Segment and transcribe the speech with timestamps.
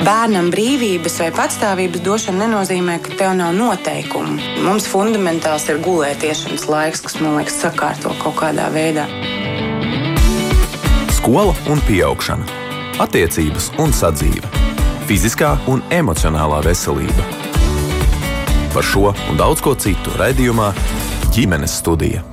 [0.00, 4.38] Bērnam brīvības vai patstāvības došana nenozīmē, ka tev nav noteikumu.
[4.64, 9.04] Mums fundamentāls ir gulētiešanas laiks, kas man liekas sakārto kaut kādā veidā.
[11.18, 12.48] Skola un augšana,
[13.04, 14.48] attiecības un sadzīve,
[15.04, 17.28] fiziskā un emocionālā veselība.
[18.72, 20.72] Par šo un daudz ko citu raidījumā
[21.36, 22.24] ģimenes studija.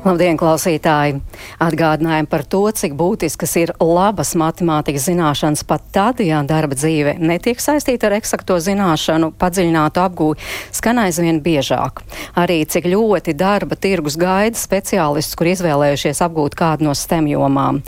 [0.00, 1.18] Labdien, klausītāji!
[1.60, 7.60] Atgādinājumu par to, cik būtiskas ir labas matemātikas zināšanas pat tad, ja darba dzīve netiek
[7.60, 10.38] saistīta ar eksakto zināšanu, padziļinātu apgūju,
[10.72, 12.00] skan aizvien biežāk.
[12.40, 17.82] Arī cik ļoti darba tirgus gaida speciālistus, kur izvēlējušies apgūt kādu no STEM jomām.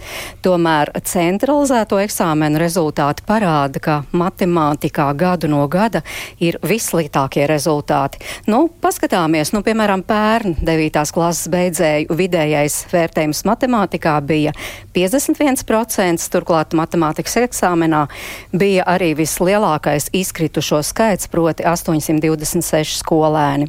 [0.45, 6.05] Tomēr centralizēto eksāmenu rezultāti parāda, ka matemātikā gadu no gada
[6.45, 8.21] ir vissliktākie rezultāti.
[8.53, 11.09] Nu, paskatāmies, nu, piemēram, pērn 9.
[11.17, 14.53] klases beidzēju vai vidējais vērtējums matemātikā bija
[14.95, 18.07] 51%, turklāt matemātikas eksāmenā
[18.53, 23.69] bija arī vislielākais izkritušo skaits, proti 826 skolēni.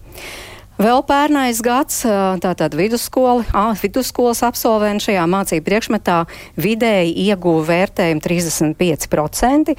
[0.74, 2.00] Vēl pērnais gads,
[2.42, 3.44] tātad vidusskola,
[3.78, 6.16] vidusskolas absolventi šajā mācību priekšmetā
[6.58, 9.76] vidēji ieguva vērtējumu 35%,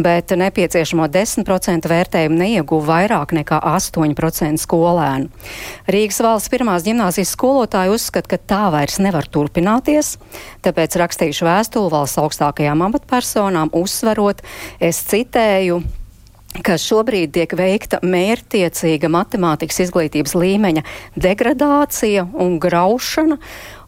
[0.00, 5.28] bet nepieciešamo 10% vērtējumu neieguva vairāk nekā 8% skolēnu.
[5.92, 10.16] Rīgas valsts pirmās ģimnāzijas skolotāji uzskata, ka tā vairs nevar turpināties,
[10.64, 14.40] tāpēc rakstījuši vēstuli valsts augstākajām amatpersonām, uzsverot,
[14.80, 15.82] es citēju,
[16.64, 20.84] ka šobrīd tiek veikta mērtiecīga matemātikas izglītības līmeņa
[21.18, 23.38] degradācija un graušana,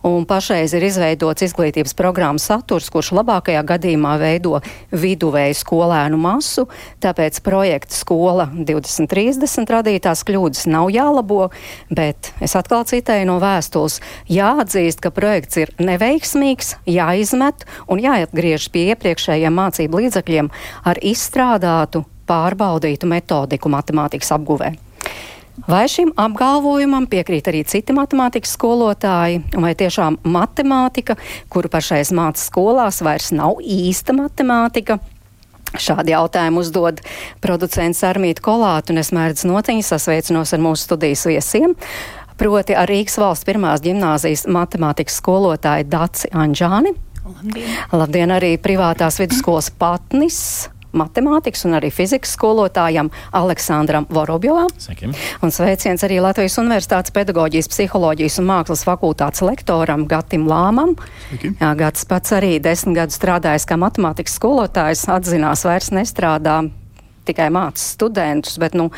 [0.07, 4.61] un pašreiz ir izveidots izglītības programmas saturs, kurš labākajā gadījumā veido
[4.93, 6.67] viduvēju skolēnu masu,
[7.05, 11.51] tāpēc projekta skola 2030 radītās kļūdas nav jālabo,
[11.93, 18.89] bet es atkal citēju no vēstules, jāatzīst, ka projekts ir neveiksmīgs, jāizmet un jāatgriež pie
[18.95, 20.51] iepriekšējiem mācību līdzekļiem
[20.89, 24.73] ar izstrādātu pārbaudītu metodiku matemātikas apguvē.
[25.69, 31.19] Vai šim apgalvojumam piekrīt arī citi matemātikas skolotāji, vai tiešām matemātika,
[31.53, 35.01] kuru pašreiz māca skolās, vairs nav īsta matemātika?
[35.71, 37.03] Šādi jautājumi uzdod
[37.45, 41.77] producents Armīti Kolātu, un es mērdzu notiņu sasveicinos ar mūsu studijas viesiem.
[42.41, 46.97] Proti ar Rīgas valsts pirmās ģimnāzijas matemātikas skolotāju Daci Anģāni.
[47.21, 47.71] Labdien!
[47.93, 50.41] Labdien arī privātās vidusskolas patnis
[50.97, 54.71] matemātikas un arī fizikas skolotājam Aleksandram Vorobjovam.
[54.81, 55.11] Sveiki.
[55.45, 60.97] Un sveiciens arī Latvijas Universitātes pedagoģijas, psiholoģijas un mākslas fakultātes lektoram Gatim Lāmam.
[61.29, 61.55] Sveiki.
[61.61, 66.63] Jā, Gats pats arī desmit gadus strādājis kā matemātikas skolotājs, atzinās vairs nestrādā
[67.29, 68.89] tikai māca studentus, bet nu,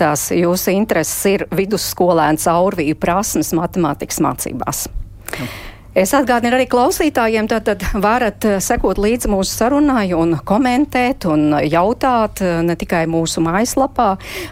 [0.00, 4.86] tās jūsu intereses ir vidusskolēnu caurvīju prasmes matemātikas mācībās.
[5.34, 5.48] Jā.
[5.94, 12.42] Es atgādinu arī klausītājiem, tātad varat eh, sekot līdzi mūsu sarunai un komentēt un jautāt
[12.42, 14.08] eh, ne tikai mūsu mājaslapā,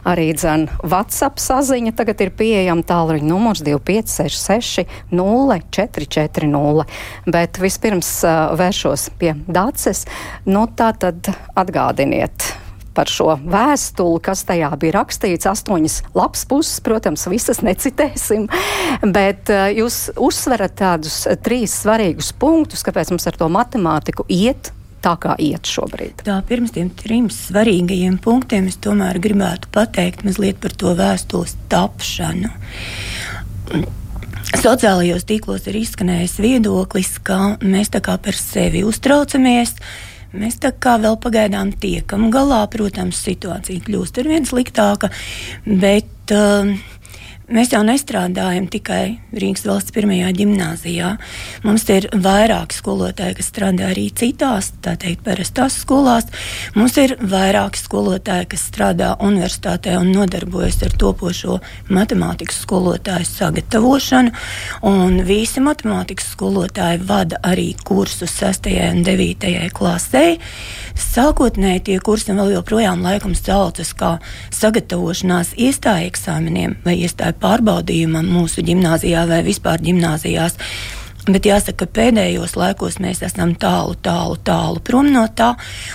[0.06, 6.86] arī dzen WhatsApp saziņa tagad ir pieejama tālruņa numurs 2566 0440.
[7.26, 10.06] Bet vispirms uh, vēršos pie Dāces.
[10.46, 11.26] Nu, tātad
[11.58, 12.51] atgādiniet
[12.94, 15.48] par šo vēstuli, kas tajā bija rakstīts.
[15.50, 18.48] Astoņas lapas puses, protams, visas necitēsim,
[19.14, 24.72] bet uh, jūs uzsverat tādus trīs svarīgus punktus, kāpēc mums ar to matemātiku iet.
[25.02, 26.20] Tā kā iet šobrīd.
[26.22, 32.52] Tā pirms tiem trim svarīgajiem punktiem es tomēr gribētu pateikt mazliet par to vēstules tapšanu.
[34.62, 40.72] Sociālajos tīklos ir izskanējis viedoklis, ka mēs tā kā par sevi uztraucamies, uh, Mēs tā
[40.72, 42.62] kā vēl pagaidām tiekam galā.
[42.72, 45.12] Protams, situācija kļūst ar vien sliktāka,
[45.66, 46.72] bet uh,
[47.52, 51.10] Mēs jau nestrādājam tikai Rīgas valsts pirmajā gimnājā.
[51.66, 56.30] Mums ir vairāki skolotāji, kas strādā arī citās, tā teikt, parastās skolās.
[56.72, 61.58] Mums ir vairāki skolotāji, kas strādā universitātē un nodarbojas ar topošo
[61.92, 64.32] matemātikas skolotāju sagatavošanu.
[64.88, 68.70] Un visi matemātikas skolotāji vada arī kursus 6.
[68.86, 69.52] un 9.
[69.76, 70.24] klasē.
[70.96, 74.14] Sākotnēji tie kursi vēl joprojām laikam saucas kā
[74.56, 80.58] sagatavošanās iestāju eksāmeniem vai iestāju pārbaudījumam mūsu gimnājā vai vispār gimnājās.
[81.22, 85.52] Bet jāsaka, ka pēdējos laikos mēs esam tālu, tālu, tālu prom no tā,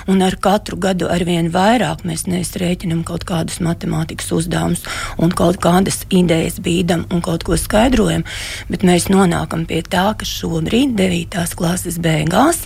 [0.07, 4.85] un ar katru gadu ar vien vairāk mēs nesrēķinam kaut kādus matemātikas uzdevumus
[5.19, 8.23] un kaut kādas idejas bīdam un kaut ko skaidrojam,
[8.71, 11.43] bet mēs nonākam pie tā, ka šobrīd, 9.
[11.59, 12.63] klases beigās,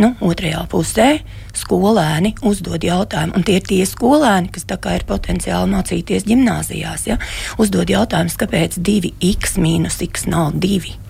[0.00, 1.10] nu, otrajā pusē
[1.56, 7.06] skolēni uzdod jautājumu, un tie ir tie skolēni, kas ir potenciāli mācīties gimnājās.
[7.08, 7.18] Ja?
[7.58, 11.07] Uzdod jautājumus, kāpēc 2x mīnus x nav 2.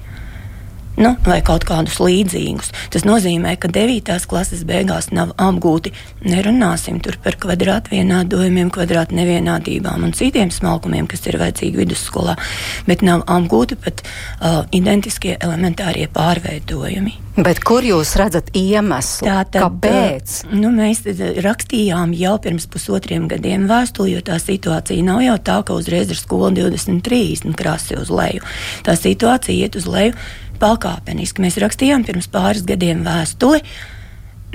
[0.99, 2.73] Nu, vai kaut kādus līdzīgus.
[2.93, 4.19] Tas nozīmē, ka 9.
[4.31, 5.95] klases beigās nav apgūti.
[6.27, 12.37] Nerunāsim par kvadrātvienādojumiem, kvadrātu nevienādībām un citiem smalkumiem, kas ir vajadzīgi vidusskolā,
[12.89, 17.17] bet nav apgūti pat uh, identiskie elementārie pārveidojumi.
[17.39, 19.29] Bet kur jūs redzat iemeslu?
[19.29, 20.33] Tātad, Kāpēc?
[20.59, 21.05] Nu, mēs
[21.45, 26.19] rakstījām jau pirms pusotriem gadiem vēstuli, jo tā situācija nav jau tā, ka uzreiz ir
[26.19, 28.43] skola 23 krasi uz leju.
[28.83, 30.17] Tā situācija iet uz leju
[30.61, 31.45] pakāpeniski.
[31.45, 33.63] Mēs rakstījām pirms pāris gadiem vēstuli.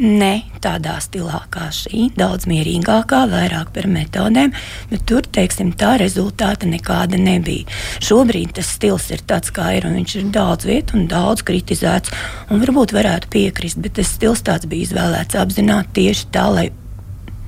[0.02, 4.50] Ne tādā stilā kā šī, daudz mierīgākā, vairāk par metodēm,
[4.90, 7.70] bet tur, teiksim, tā rezultāta nekāda nebija.
[8.02, 12.14] Šobrīd tas stils ir tāds, kā ir, un viņš ir daudz vietu un daudz kritizēts,
[12.50, 16.72] un varbūt varētu piekrist, bet tas stils tāds bija izvēlēts apzināti tieši tā, lai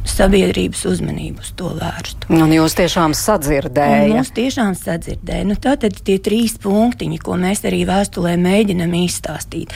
[0.10, 2.30] sabiedrības uzmanību uz to vērstu.
[2.36, 4.12] Un jūs tiešām sadzirdējāt?
[4.14, 5.48] Jūs tiešām sadzirdējāt.
[5.50, 9.74] Nu, tātad tie trīs punktiņi, ko mēs arī vēstulē mēģinam izstāstīt.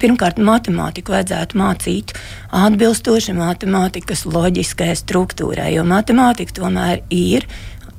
[0.00, 2.14] Pirmkārt, matemātiku vajadzētu mācīt
[2.56, 7.44] atbilstoši matemātikas loģiskai struktūrai, jo matemātika tomēr ir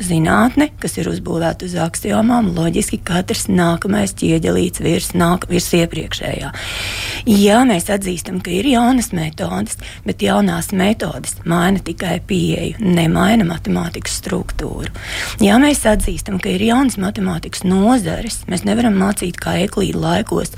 [0.06, 6.52] zinātne, kas ir uzbūvēta uz axiomām, loģiski katrs nākamais ķieģelīts virs, nāk, virs iepriekšējā.
[7.30, 14.18] Jā, mēs atzīstam, ka ir jaunas metodes, bet jaunās metodes maina tikai pieeju, nemaina matemātikas
[14.20, 14.92] struktūru.
[15.44, 20.52] Jā, mēs atzīstam, ka ir jaunas matemātikas nozares, mēs nevaram mācīt kā eklīdu laikos.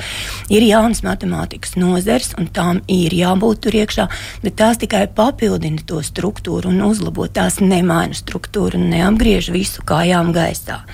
[0.50, 4.07] Ir jaunas matemātikas nozares, un tām ir jābūt tur iekšā,
[4.42, 7.27] bet tās tikai papildina to struktūru un uzlabo.
[7.30, 10.86] Tās nemaina struktūru un neapgriež griež visu kājām gaisā.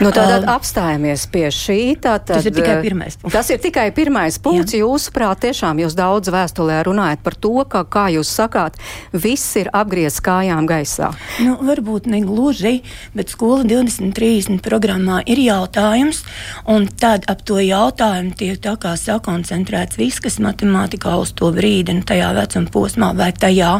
[0.00, 1.92] Nu, tātad um, apstājamies pie šī.
[2.00, 3.34] Tātad, tas ir tikai pirmais punkts.
[3.34, 4.72] Tas ir tikai pirmais punkts.
[4.78, 8.78] Jūsuprāt, tiešām jūs daudz vēstulē runājat par to, ka, kā jūs sakāt,
[9.12, 11.10] viss ir apgriezts kājām gaisā.
[11.44, 12.78] Nu, varbūt ne gluži,
[13.12, 16.22] bet skola 2030 programmā ir jautājums,
[16.64, 22.00] un tad ap to jautājumu tiek tā kā sakoncentrēts viss, kas matemātikā uz to brīdi,
[22.00, 23.76] nu, tajā vecuma posmā vai tajā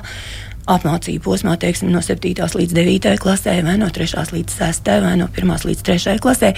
[0.75, 2.33] apmācību posmā, teiksim, no 7.
[2.57, 3.13] līdz 9.
[3.23, 4.25] klasē, vai no 3.
[4.35, 4.91] līdz 6.
[5.05, 5.55] vai no 1.
[5.71, 6.17] līdz 3.
[6.23, 6.53] klasē.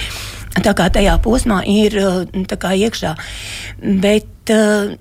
[0.63, 3.17] Tā kā tajā posmā ir uh, kā, iekšā.
[4.03, 4.97] Bet, uh,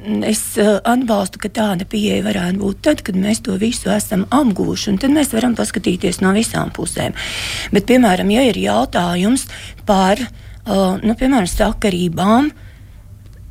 [0.00, 4.94] Es uh, atbalstu, ka tāda pieeja varētu būt tad, kad mēs to visu esam apgūši,
[4.94, 7.12] un tad mēs varam paskatīties no visām pusēm.
[7.68, 9.44] Bet, piemēram, ja ir jautājums
[9.84, 10.22] par
[10.66, 12.50] nu, piemēram, sakarībām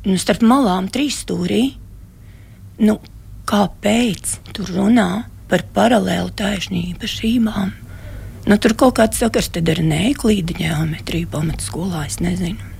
[0.06, 1.62] nu, starp malām trīs stūrī,
[2.80, 2.98] nu,
[3.50, 5.10] kāpēc tur runā
[5.50, 7.72] par paralēlu taisnu īpašībām.
[8.48, 12.70] Nu, tur kaut kāds sakars ar neeklīdu ģeometriju pamatskolā, es nezinu.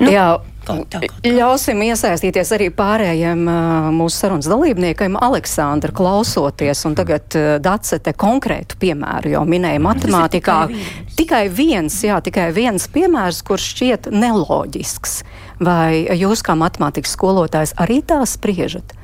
[0.00, 0.30] Nu, Jā.
[1.24, 3.40] Ļausim iesaistīties arī pārējiem
[3.96, 10.58] mūsu sarunas dalībniekiem, Aleksandra, klausoties, un tagad Dacete konkrētu piemēru jau minēja matemātikā.
[10.70, 15.16] Tikai, tikai viens, jā, tikai viens piemērs, kurš šķiet neloģisks.
[15.64, 18.94] Vai jūs kā matemātikas skolotājs arī tā spriežat?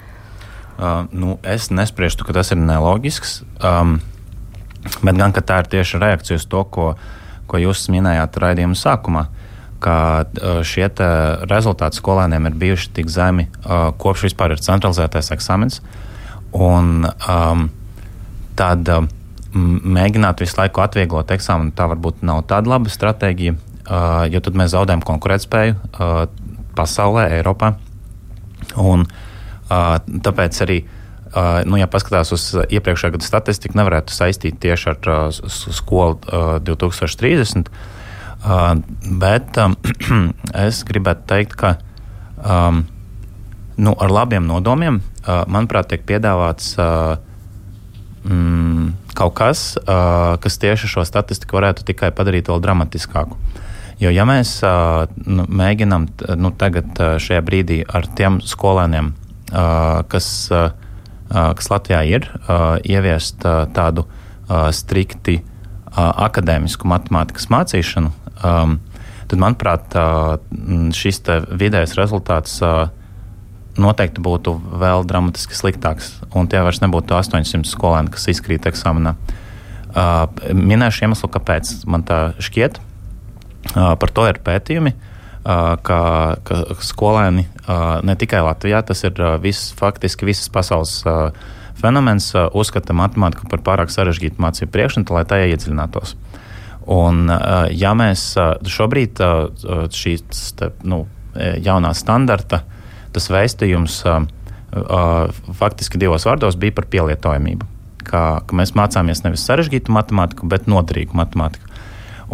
[0.77, 3.95] Uh, nu, es nespriežu, ka tas ir neloģisks, um,
[5.01, 6.91] bet gan tā ir tieši reakcija uz to, ko,
[7.49, 9.23] ko jūs minējāt raidījuma sākumā.
[9.81, 9.97] Ka
[10.29, 10.91] uh, šie
[11.49, 15.81] rezultāti skolēniem ir bijuši tik zemi, uh, kopš vispār ir centralizētais eksāmens.
[16.53, 17.69] Un, um,
[18.61, 19.09] tad um,
[19.57, 24.75] mēģināt visu laiku atvieglot eksāmenu, tā varbūt nav tāda laba stratēģija, uh, jo tad mēs
[24.77, 26.27] zaudējam konkurētspēju uh,
[26.77, 27.79] pasaulē, Eiropā.
[28.77, 29.26] Un, uh,
[29.69, 30.79] Tāpēc arī,
[31.67, 36.19] nu, ja paskatās uz iepriekšējā gada statistiku, nevarētu saistīt tieši ar skolu
[36.67, 37.71] 2030.
[39.23, 39.59] Bet
[40.67, 41.77] es gribētu teikt, ka
[42.39, 42.85] um,
[43.77, 46.77] nu, ar labiem nodomiem, manuprāt, tiek piedāvāts
[48.25, 49.69] mm, kaut kas,
[50.43, 53.39] kas tieši šo statistiku varētu tikai padarīt vēl dramatiskāku.
[54.01, 54.59] Jo, ja mēs
[55.25, 59.15] nu, mēģinām nu, tagad, šajā brīdī, ar tiem skolēniem,
[59.51, 60.29] kas,
[61.31, 62.29] kas Latvijā ir,
[62.87, 64.07] ieviest tādu
[64.75, 65.41] strikti
[65.97, 68.13] akadēmisku matemātikas mācīšanu,
[68.43, 69.97] tad, manuprāt,
[70.97, 72.61] šis vidējais rezultāts
[73.77, 76.15] noteikti būtu vēl dramatiski sliktāks.
[76.37, 79.17] Un tie vairs nebūtu 800 skolēni, kas izkrīt eksāmenā.
[80.57, 82.81] Minēšu iemeslu, kāpēc man tā šķiet.
[83.75, 84.95] Par to ir pētījumi.
[85.47, 85.99] Ka,
[86.43, 87.45] ka skolēni
[88.03, 90.97] ne tikai Latvijā, tas ir viss, faktiski visas pasaules
[91.79, 96.17] fenomens, uzskata matemātiku par pārāk sarežģītu mācību priekšmetu, lai tajā iedziļinātos.
[96.91, 97.31] Un,
[97.71, 98.33] ja mēs
[98.75, 99.23] šobrīd
[99.95, 100.51] šīs
[100.83, 101.05] nu,
[101.39, 102.65] jaunā standarta,
[103.15, 104.03] tas vēstījums
[105.63, 107.71] faktiski divos vārdos bija par pielietojamību.
[108.07, 111.71] Kā, ka mēs mācāmies nevis sarežģītu matemātiku, bet noderīgu matemātiku.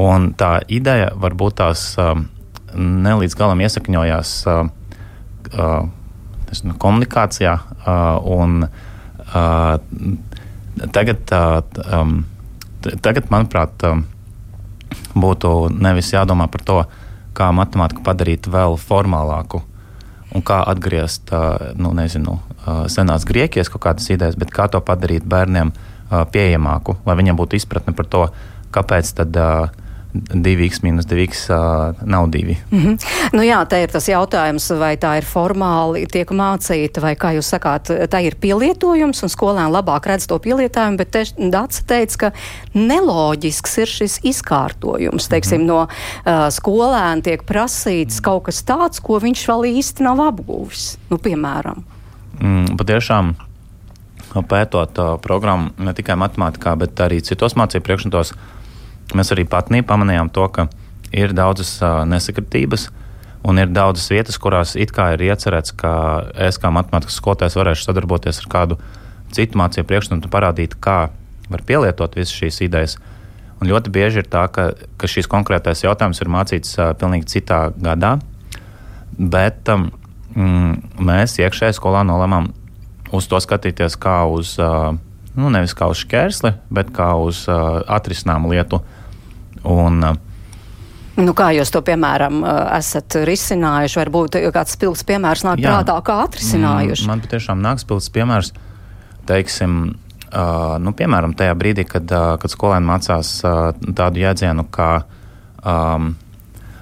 [0.01, 1.91] Un tā ideja varbūt tās
[2.77, 4.67] nelīdz galam iesakņojās uh,
[5.57, 5.89] uh,
[6.49, 7.55] nezinu, komunikācijā.
[7.83, 8.67] Uh, un,
[9.33, 9.77] uh,
[10.95, 11.61] tagad, uh,
[12.01, 12.23] um,
[13.05, 14.05] tagad, manuprāt, um,
[15.17, 16.79] būtu nevis jādomā par to,
[17.37, 19.63] kā matemātiku padarīt vēl formālāku
[20.33, 24.81] un kā atgriezt, uh, nu, nezinu, uh, senās Grieķijas kaut kādas idejas, bet kā to
[24.85, 25.73] padarīt bērniem
[26.13, 28.27] pieejamāku, lai viņiem būtu izpratne par to,
[28.75, 29.39] kāpēc tad.
[29.41, 29.82] Uh,
[30.13, 32.57] 2x minus 2x uh, nav 2.
[32.71, 32.97] Mm -hmm.
[33.33, 37.49] nu jā, te ir tas jautājums, vai tā ir formāli tiek mācīta, vai kā jūs
[37.55, 42.33] sakāt, tā ir pielietojums, un skolēni labāk redz to pielietojumu, bet Dācis teica, ka
[42.75, 45.29] neloģisks ir šis izkārtojums.
[45.29, 45.67] Teiksim, mm -hmm.
[45.67, 50.99] no uh, skolēna tiek prasīts kaut kas tāds, ko viņš vēl īsti nav apguvis.
[51.11, 51.85] Nu, piemēram.
[52.41, 53.35] Mm, patiešām
[54.41, 58.33] pētot uh, programmu ne tikai matemātikā, bet arī citos mācību priekšmetos
[59.17, 60.67] Mēs arī patnī pamanījām to, ka
[61.13, 62.89] ir daudzas uh, nesakritības.
[63.43, 65.93] Un ir daudzas vietas, kurās it kā ir iecerēts, ka
[66.47, 68.79] es kā matemātikas skolotājs varēšu sadarboties ar kādu
[69.35, 71.11] citu mācību priekšmetu un parādīt, kā
[71.51, 72.97] var pielietot visas šīs idejas.
[73.61, 77.65] Un ļoti bieži ir tā, ka, ka šis konkrētais jautājums ir mācīts uh, pilnīgi citā
[77.75, 78.17] gadā,
[79.19, 79.89] bet um,
[80.99, 82.53] mēs iekšējā skolā nolēmām
[83.13, 84.95] uz to skatīties kā uz, uh,
[85.39, 88.83] nu, nevis kā uz šķērsli, bet kā uz uh, atrisināmu lietu.
[89.63, 90.21] Un, uh,
[91.13, 93.99] Nu, kā jūs to, piemēram, uh, esat risinājuši?
[94.01, 97.05] Varbūt kāds spilgts piemērs nāk jā, prātā, kā atrisinājuši?
[97.05, 98.53] Mm, man patiešām nāk spilgts piemērs,
[99.29, 104.91] teiksim, uh, nu, piemēram, tajā brīdī, kad, uh, kad skolēni mācās uh, tādu jēdzienu kā
[105.61, 106.15] um,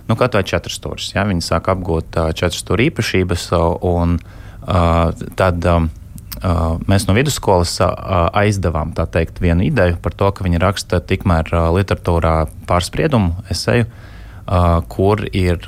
[0.07, 1.11] nu, kaut vai četras stūris.
[1.16, 1.26] Ja?
[1.26, 5.90] Viņi sāk apgūt uh, četras stūra īpašības, uh, un uh, tad um,
[6.41, 12.35] mēs no vidusskolas aizdevām teikt, vienu ideju par to, ka viņi raksta tikmēr literatūrā
[12.69, 13.89] pārspriedumu, eseju,
[14.89, 15.61] kur ir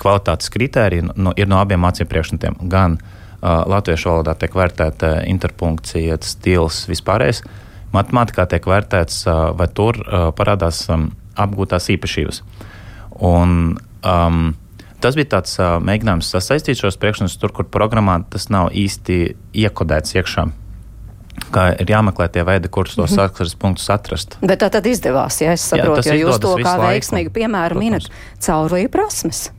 [0.00, 2.60] kvalitātes kritēriji no, ir no abiem mācību priekšmetiem.
[2.72, 2.98] Gan
[3.40, 7.42] latviešu valodā tiek vērtēta interpunkcija, stils, vispārējais.
[7.94, 9.24] Matemātikā tiek vērtēts,
[9.56, 9.98] vai tur
[10.36, 10.84] parādās
[11.40, 12.42] apgūtās īpašības.
[13.26, 14.42] Un, um,
[15.00, 19.20] Tas bija tāds uh, mēģinājums sasaistīt šos priekšnesus tur, kur programmā tas nav īsti
[19.62, 20.46] iekodēts iekšā.
[21.54, 23.16] Kā ir jāmeklē tie veidi, kurus tos -hmm.
[23.16, 24.36] saskares punktus atrast.
[24.42, 28.10] Bet tā tad izdevās, ja es saprotu, Jā, jo jūs to kā veiksmīgu piemēru minat
[28.38, 29.50] caurvīju prasmes.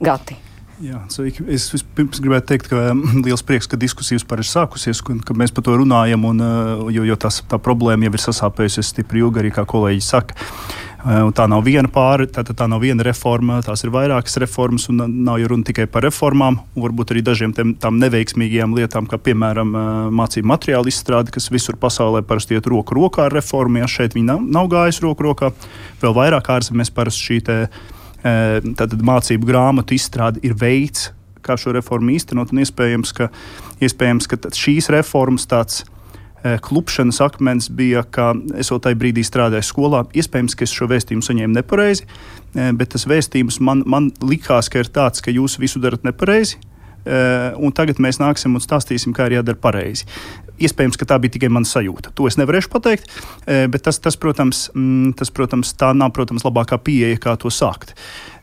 [0.00, 0.36] Gati.
[0.82, 1.44] Jā, sveiki.
[1.46, 2.90] Es pirms gribētu teikt, ka
[3.26, 6.42] liels prieks, ka diskusija vispār ir sākusies, un ka mēs par to runājam, un,
[6.90, 10.34] jo, jo tas, tā problēma jau ir sasāpējusies stipri ilgi, arī kā kolēģi saka.
[11.02, 15.00] Un tā nav viena pāri, tā, tā nav viena reforma, tās ir vairākas reformas, un
[15.26, 19.72] nav jau runa tikai par reformām, varbūt arī dažiem tiem, tām neveiksmīgajām lietām, kā piemēram
[20.14, 23.80] mācību materiālu izstrāde, kas visur pasaulē parasti iet roku rokā ar reformu.
[23.82, 25.50] Ja šeit viņi nav, nav gājusi roku rokā,
[26.04, 27.56] vēl vairāk ārzemēs parasti šī te,
[28.22, 31.10] tātad, mācību grāmatu izstrāde ir veids,
[31.42, 33.32] kā šo reformu īstenot, un iespējams, ka,
[33.82, 36.01] iespējams, ka šīs reformas tāds Eh,
[36.42, 40.02] klupšanas akmens bija, ka es vēl tajā brīdī strādāju skolā.
[40.16, 42.06] Iespējams, ka es šo vēstījumu saņēmu nepareizi,
[42.54, 46.58] eh, bet tas vēstījums man, man likās, ka ir tāds, ka jūs visu darat nepareizi.
[47.04, 50.06] Eh, un tagad mēs nāksim un stāstīsim, kā ir jādara pareizi.
[50.62, 52.14] Iespējams, ka tā bija tikai mana sajūta.
[52.14, 53.08] To es nevarēšu pateikt,
[53.46, 57.96] bet tas, tas, protams, mm, tas, protams tā nav protams, labākā pieeja, kā to sākt.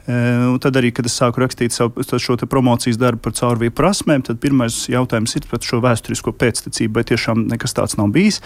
[0.10, 4.40] Un tad arī, kad es sāku rakstīt savu, šo promocijas darbu par caurvīju prasmēm, tad
[4.42, 8.40] pirmais jautājums ir par šo vēsturisko pēctecību, vai tiešām nekas tāds nav bijis.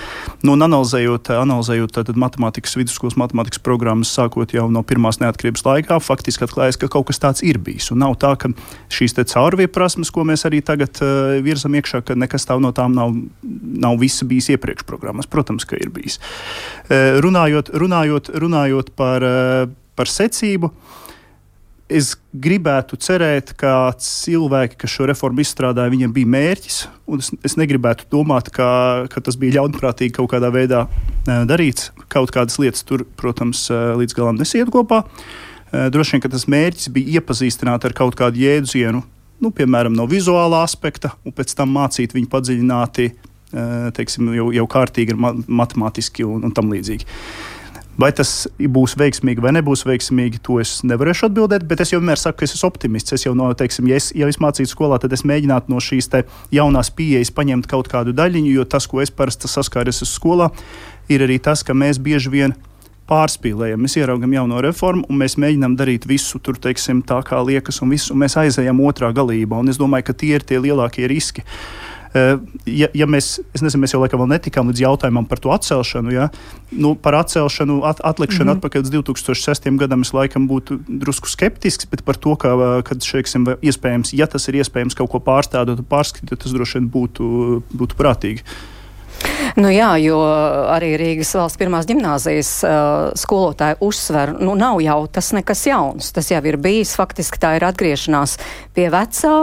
[0.43, 5.99] Nu, un analizējot, analizējot tad, matemātikas vidusskolas matemātikas programmas, sākot jau no pirmās neatkarības laikā,
[6.03, 7.87] faktiski atklājas, ka kaut kas tāds ir bijis.
[7.95, 8.51] Un nav tā, ka
[8.91, 12.97] šīs caurvīju prasmes, ko mēs arī tagad uh, virzam iekšā, ka nekas tā no tām
[12.97, 13.15] nav,
[13.85, 15.31] nav viss bijis iepriekš programmas.
[15.31, 16.19] Protams, ka ir bijis.
[16.89, 20.73] Uh, runājot, runājot, runājot par, uh, par secību.
[21.93, 26.77] Es gribētu cerēt, ka cilvēki, kas šo reformu izstrādāja, viņiem bija mērķis.
[27.19, 28.67] Es, es negribētu domāt, ka,
[29.13, 30.87] ka tas bija ļaunprātīgi kaut kādā veidā
[31.49, 31.91] darīts.
[32.09, 35.03] Kaut kādas lietas tur, protams, līdz galam nesiet kopā.
[35.69, 39.03] Droši vien, tas mērķis bija iepazīstināt ar kaut kādu jēdzienu,
[39.43, 43.09] nu, piemēram, no vizuālā aspekta, un pēc tam mācīt viņu padziļināti,
[43.97, 47.09] teiksim, jau, jau kārtīgi, matemātiski un, un tam līdzīgi.
[47.99, 51.67] Vai tas būs veiksmīgi vai nebūs veiksmīgi, to es nevarēšu atbildēt.
[51.69, 53.13] Bet es jau vienmēr saku, ka es esmu optimists.
[53.13, 56.09] Es jau no, teiksim, ja es, ja es mācītu skolā, tad es mēģinātu no šīs
[56.53, 60.49] jaunās pieejas paņemt kaut kādu daļiņu, jo tas, ko es parasti saskāries skolā,
[61.09, 62.57] ir arī tas, ka mēs bieži vien
[63.09, 63.81] pārspīlējam.
[63.83, 67.93] Mēs ieraugam jauno reformu, un mēs mēģinām darīt visu tur, teiksim, tā, kā liekas, un,
[67.93, 69.59] visu, un mēs aizējam otrā galībā.
[69.59, 71.43] Un es domāju, ka tie ir tie lielākie riski.
[72.13, 76.27] Ja, ja mēs, nezinu, mēs jau laikam vēl netikām līdz jautājumam par to atcelšanu, ja?
[76.69, 78.61] nu, par atcelšanu, at, atlikšanu mm -hmm.
[78.61, 79.69] atpakaļ līdz 2006.
[79.81, 84.47] gadam, es laikam būtu drusku skeptisks, bet par to, ka, kad šeiksim, iespējams, ja tas
[84.47, 88.45] ir iespējams kaut ko pārstādot, pārskatīt, tas droši vien būtu, būtu prātīgi.
[89.55, 90.19] Nu jā, jo
[90.73, 96.11] arī Rīgas valsts pirmās gimnāzijas uh, skolotāji uzsver, nu nav jau tas nekas jauns.
[96.11, 98.37] Tas jau ir bijis, faktiski tā ir atgriešanās
[98.73, 99.35] pie vecā,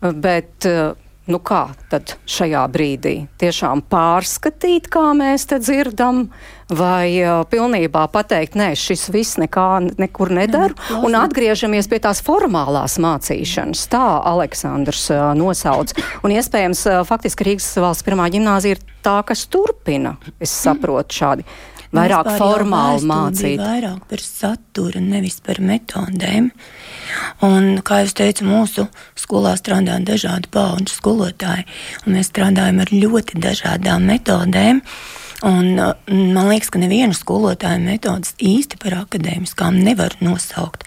[0.00, 0.94] bet uh,
[1.30, 6.28] nu kā tad šajā brīdī tiešām pārskatīt, kā mēs te dzirdam,
[6.70, 9.66] vai uh, pilnībā pateikt, nē, šis viss nekā
[10.00, 13.86] nekur nedara, jā, un atgriežamies pie tās formālās mācīšanas.
[13.92, 15.94] Tā Aleksandrs uh, nosauc.
[16.24, 21.48] Un iespējams, uh, faktiski Rīgas valsts pirmā ģimnāzija ir tā, kas turpina, es saprotu šādi.
[21.90, 23.58] Vairāk formāli mācīt.
[23.58, 26.52] Vairāk par saturu, nevis par metodēm.
[27.46, 28.86] Un, kā jau teicu, mūsu
[29.18, 31.66] skolā strādā dažādi pauģu skolotāji,
[32.04, 34.82] un mēs strādājam ar ļoti dažādām metodēm.
[35.48, 40.84] Un, uh, man liekas, ka nevienu skolotāju metodas īsti par akadēmiskām nevar nosaukt.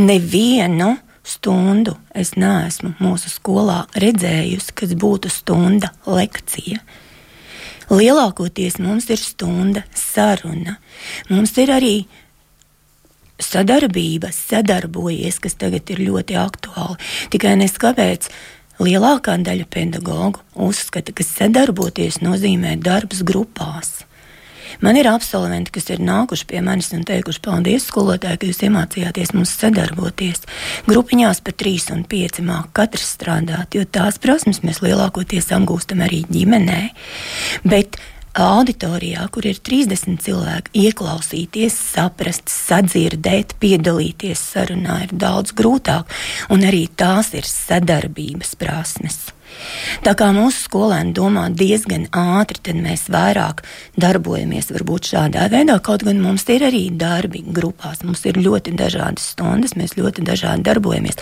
[0.00, 0.94] Nevienu
[1.24, 6.80] stundu es neesmu mūsu skolā redzējusi, kas būtu stunda lekcija.
[7.92, 10.78] Lielākoties mums ir stunda saruna.
[11.28, 11.96] Mums ir arī
[13.42, 16.98] sadarbība, sadarbojies, kas tagad ir ļoti aktuāli.
[17.34, 18.30] Tikai nes kāpēc
[18.82, 24.00] Lielākā daļa pedagoģu uzskata, ka sadarboties nozīmē darbs grupās.
[24.82, 29.30] Man ir absolventi, kas ir nākuši pie manis un teikuši, paldies, skolotāji, ka jūs iemācījāties
[29.36, 30.42] mums sadarboties.
[30.88, 36.24] Grupiņās pa trīs un pieci māca katrs strādāt, jo tās prasmes mēs lielākoties apgūstam arī
[36.26, 36.80] ģimenē.
[37.62, 38.00] Bet
[38.34, 46.10] auditorijā, kur ir 30 cilvēki, ieklausīties, saprast, sadzirdēt, piedalīties sarunā ir daudz grūtāk,
[46.54, 49.22] un arī tās ir sadarbības prasmes.
[50.04, 53.62] Tā kā mūsu skolēni domā diezgan ātri, tad mēs vairāk
[54.00, 55.78] darbojamies varbūt šādā veidā.
[55.84, 60.66] Kaut gan mums ir arī darbi grupās, mums ir ļoti dažādas stundas, mēs ļoti dažādi
[60.66, 61.20] darbojamies.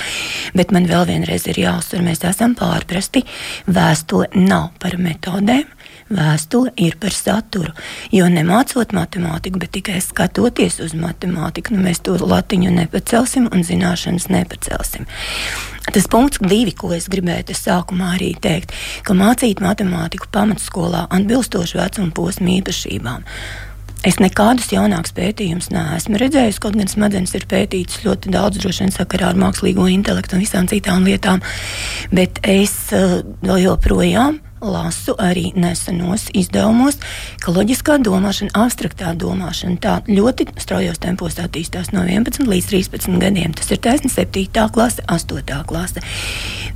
[0.57, 3.25] Bet man vēl vienreiz ir jāuzsver, mēs esam pārprasti.
[3.69, 5.69] Vēstule nav par metodēm,
[6.13, 7.73] Vēstule ir par saturu,
[8.13, 14.29] jo nemācot matemātiku, bet tikai skatoties uz matemātiku, nu mēs to latiņu nepacelsim un zināšanas
[14.33, 15.09] nepacelsim.
[15.89, 22.13] Tas punkts, divi, ko es gribēju sākumā arī teikt, ka mācīt matemātiku pamatskolā atbilstoši vecuma
[22.15, 23.27] posmu īpašībām.
[24.03, 28.95] Es nekādus jaunākus pētījumus neesmu redzējis, kaut gan smadzenes ir pētītas ļoti daudz, droši vien
[28.95, 31.43] sakarā ar mākslīgo intelektu un visām citām lietām,
[32.11, 33.21] bet es uh,
[33.63, 36.99] joprojām lasu arī nesenos izdevumos,
[37.43, 43.55] ka loģiskā domāšana, abstraktā domāšana tā ļoti straujos tempos attīstās no 11 līdz 13 gadiem.
[43.59, 44.69] Tas ir taisnība 7.
[44.75, 45.59] klase, 8.
[45.69, 46.05] klase.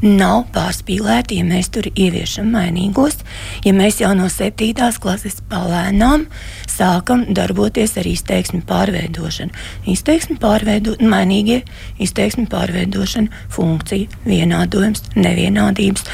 [0.03, 3.22] Nav pārspīlēti, ja mēs tur ieviešam mainīgos,
[3.64, 4.75] ja mēs jau no 7.
[5.01, 6.27] klases palēnām
[6.68, 9.55] sākam darboties ar izteiksmi pārveidošanu.
[9.88, 11.62] Izteiksmi pārveidot, mainīgie
[12.03, 16.05] izteiksmi pārveidošana, funkcija, vienādojums, nevienādības.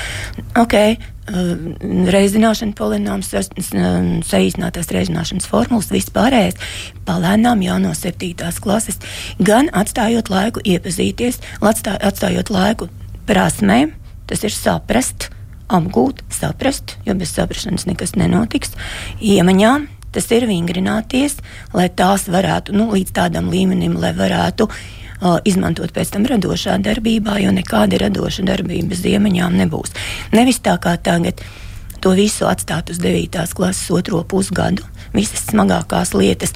[0.62, 0.98] Okay,
[1.30, 6.58] reizināšana, polinoms, saīsinātās reizināšanas formulas, viss pārējais
[7.06, 8.50] palēnām jau no 7.
[8.62, 8.98] klases,
[9.38, 12.90] gan atstājot laiku iepazīties, atstājot laiku
[13.28, 13.94] prasmēm,
[14.26, 15.30] tas ir saprast,
[15.72, 18.74] apgūt, saprast, jo bez saprašanas nekas nenotiks,
[19.20, 19.88] iemaņām.
[20.12, 21.38] Tas ir vingrināties,
[21.72, 24.82] lai tās varētu nu, līdz tādam līmenim, lai varētu uh,
[25.48, 29.94] izmantot pēc tam radošā darbībā, jo nekāda radoša darbība bez iemaņām nebūs.
[30.34, 31.42] Nevis tā kā tagad
[32.02, 33.38] to visu atstāt uz 9.
[33.54, 34.82] klases otro pusgadu,
[35.14, 36.50] visas smagākās lietas,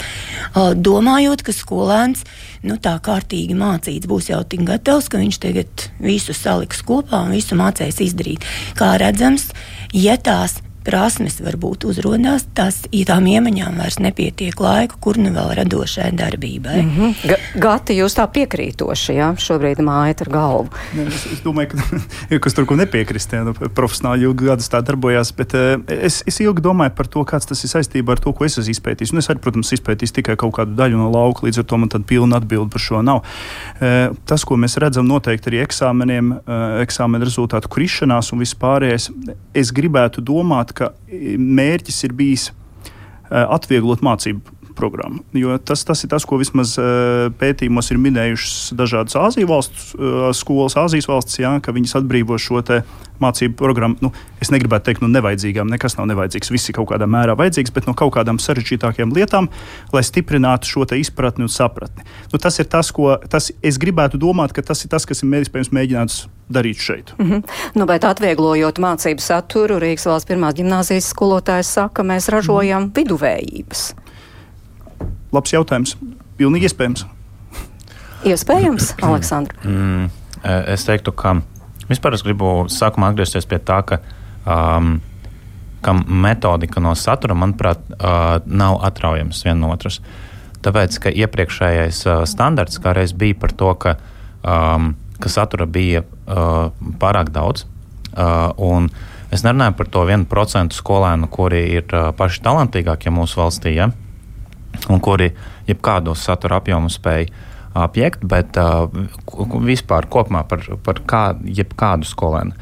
[0.74, 2.24] domājot, ka skolēns
[2.66, 7.36] nu, tā kārtīgi mācīts būs jau tik gatavs, ka viņš tagad visu saliks kopā un
[7.36, 8.42] visu mācīs izdarīt.
[8.74, 9.52] Kā redzams,
[9.94, 16.10] ja tās prasmes varbūt uzrādās, tās tām iemaņām vairs nepietiek laika, kur nu vēl radošai
[16.16, 16.78] darbībai.
[16.82, 17.60] Mm -hmm.
[17.62, 20.68] Gati, jūs tā piekrītoši, jā, šobrīd mājat ar galvu.
[20.94, 24.82] Ne, es, es domāju, ka kas tur ko nepiekrist, jā, nu, profesionāli ilgi gadus tā
[24.82, 28.32] darbojās, bet uh, es, es ilgi domāju par to, kāds tas ir saistībā ar to,
[28.32, 29.12] ko es esmu izpētījis.
[29.12, 31.92] Un es arī, protams, izpētīju tikai kaut kādu daļu no lauka, līdz ar to man
[31.92, 33.22] tāda pilna atbilde par šo nav.
[33.80, 39.10] Uh, tas, ko mēs redzam noteikti arī eksāmeniem, uh, eksāmena rezultātu krišanās un vispārējais,
[39.54, 45.22] es gribētu domāt, ka mērķis ir bijis eh, atvieglot mācību programma.
[45.36, 50.28] Jo tas, tas ir tas, ko vismaz uh, pētījumos ir minējušas dažādas Āzijas valsts, uh,
[50.36, 52.62] skolas, Āzijas valsts, jā, ka viņas atbrīvo šo
[53.22, 53.96] mācību programmu.
[54.04, 54.12] Nu,
[54.42, 57.72] es negribētu teikt, no nu, nevajadzīgām, nekas nav nevajadzīgs, viss ir kaut kādā mērā vajadzīgs,
[57.74, 59.48] bet no kaut kādām sarežģītākām lietām,
[59.94, 62.04] lai stiprinātu šo izpratni un sapratni.
[62.32, 65.36] Nu, tas ir tas, ko tas, es gribētu domāt, ka tas ir tas, kas ir
[65.40, 66.18] iespējams mēģināts
[66.52, 67.12] darīt šeit.
[67.18, 67.42] Mm -hmm.
[67.74, 74.05] nu, bet atvieglojot mācību saturu, Rīgas valsts pirmās gimnāzijas skolotājs saka, mēs ražojam mm viduvējības.
[75.34, 75.96] Labs jautājums.
[76.38, 77.06] Pilnīgi iespējams.
[78.26, 79.58] Iespējams, Aleksandra.
[79.64, 80.08] Mm,
[80.42, 81.38] e, es teiktu, ka
[81.90, 84.00] vispār es gribu sākumā atgriezties pie tā, ka,
[84.42, 84.96] um,
[85.84, 90.00] ka metodika no satura, manuprāt, uh, nav atraujams viena no otras.
[90.66, 93.98] Tāpēc, ka iepriekšējais uh, standarts kādreiz bija par to, ka
[94.46, 97.66] um, ka satura bija uh, pārāk daudz.
[98.16, 98.88] Uh,
[99.34, 103.90] es nerunāju par to vienu procentu skolēnu, kuri ir uh, paši talantīgākie mūsu valstī, ja?
[104.88, 105.32] Un kuri
[105.68, 107.28] jebkādu satura apjomu spēj
[107.76, 108.88] apiekt, bet uh,
[109.64, 112.56] vispār kopumā par, par kā, jebkādu skolēnu.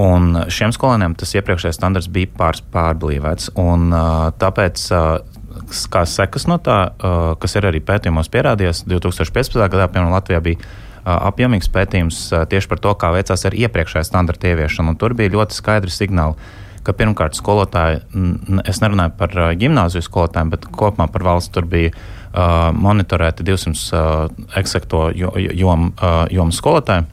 [0.00, 3.52] Un šiem skolēniem tas iepriekšējais standarts bija pār, pārblīvēts.
[3.60, 9.60] Un, uh, tāpēc, uh, kā sekas no tā, uh, kas ir arī pētījumos pierādījies, 2015.
[9.60, 12.16] gadā, piemēram, Latvijā bija apjomīgs pētījums
[12.52, 14.92] tieši par to, kā veicās ar iepriekšējā standarta ieviešanu.
[15.00, 16.36] Tur bija ļoti skaidri signāli,
[16.90, 18.02] ka pirmkārt skolotāji,
[18.68, 24.44] es nerunāju par gimnāziju skolotājiem, bet kopumā par valsts tur bija uh, monitorēti 200 uh,
[24.58, 25.92] eksakto jomu
[26.34, 27.06] jom skolotāju.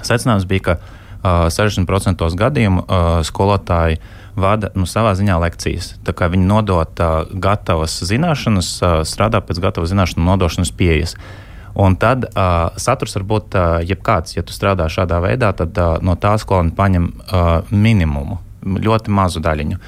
[0.00, 3.98] Secinājums bija, ka uh, 60% gadījumu uh, skolotāji
[4.34, 5.94] vada nu, savā ziņā lekcijas.
[6.06, 11.18] Viņi nodod uh, gatavas zināšanas, uh, strādā pēc gatavas zināšanu nodošanas pieejas.
[11.18, 11.42] Uh,
[11.74, 14.36] Un tad uh, saturs var būt uh, jebkāds.
[14.36, 19.42] Ja tu strādā šādā veidā, tad uh, no tā skolēna paņem uh, minimumu, ļoti mazu
[19.44, 19.78] daļiņu.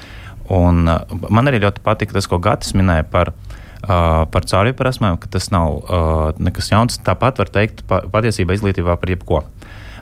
[0.55, 5.19] Un, uh, man arī ļoti patīk tas, ko Gatis minēja par, uh, par caurvīju prasmēm,
[5.21, 7.01] ka tas nav uh, nekas jauns.
[7.03, 9.43] Tāpat var teikt pa, patiesībā izglītībā par jebko.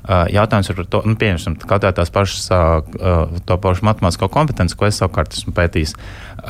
[0.06, 3.88] Uh, jautājums ir par to, nu, pieņemsim, kaut kā tās pašas, uh, uh, to pašu
[3.88, 5.96] matemātisko kompetenci, ko es savukārt esmu pētījis.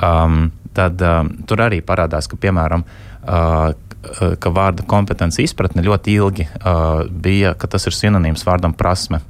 [0.04, 3.72] Um, tad um, tur arī parādās, ka, piemēram, uh,
[4.06, 9.22] Eh, ka vārda kompetence izpratne ļoti ilgi uh, bija, ka tas ir sinonīms vārdam prasme.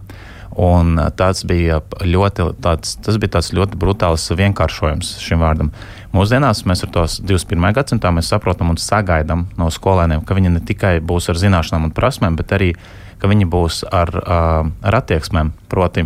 [0.56, 5.72] Un eh, tas bija ļoti, tāds, tas bija tāds ļoti brutāls vienkāršojums šim vārdam.
[6.16, 7.74] Mūsdienās mēs ar tos 21.
[7.76, 12.38] gadsimtā saprotam un sagaidām no skolēniem, ka viņi ne tikai būs ar zināšanām un prasmēm,
[12.40, 12.72] bet arī
[13.20, 16.06] ka viņi būs ar, ar attieksmēm, proti,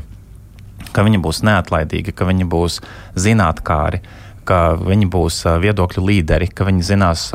[0.94, 2.80] ka viņi būs neatlaidīgi, ka viņi būs
[3.20, 4.02] zinātnākāri,
[4.50, 7.30] ka viņi būs viedokļu līderi, ka viņi zinās,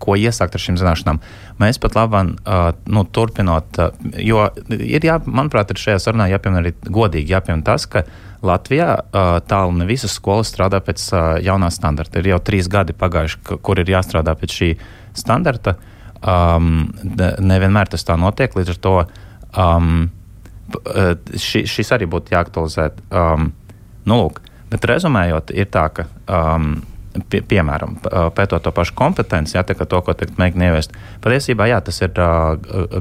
[0.00, 1.20] ko iesākt ar šīm zināšanām.
[1.60, 2.34] Mēs pat labāk,
[2.90, 3.80] nu, turpinot,
[4.18, 8.06] jo ir, jā, manuprāt, ir šajā sarunā jāpiemina arī godīgi jāpiemina tas, ka
[8.44, 8.90] Latvijā
[9.48, 11.06] tālu ne visas skolas strādā pēc
[11.44, 12.20] jaunā standarta.
[12.20, 14.70] Ir jau trīs gadi pagājuši, kur ir jāstrādā pēc šī
[15.16, 15.78] standarta.
[16.24, 16.88] Um,
[17.44, 18.94] nevienmēr tas tā notiek, līdz ar to
[19.60, 20.06] um,
[20.72, 22.90] ši, šis arī būtu jāaktualizē.
[23.12, 23.50] Um,
[24.08, 24.40] nu, lūk,
[24.74, 26.10] Bet rezumējot, ir tā, ka.
[26.26, 26.74] Um,
[27.30, 27.92] Pie, piemēram,
[28.34, 30.96] pētot to pašu kompetenci, ja, to, ko tagad mēģina ieviest.
[31.22, 32.56] Patiesībā jā, tas ir uh,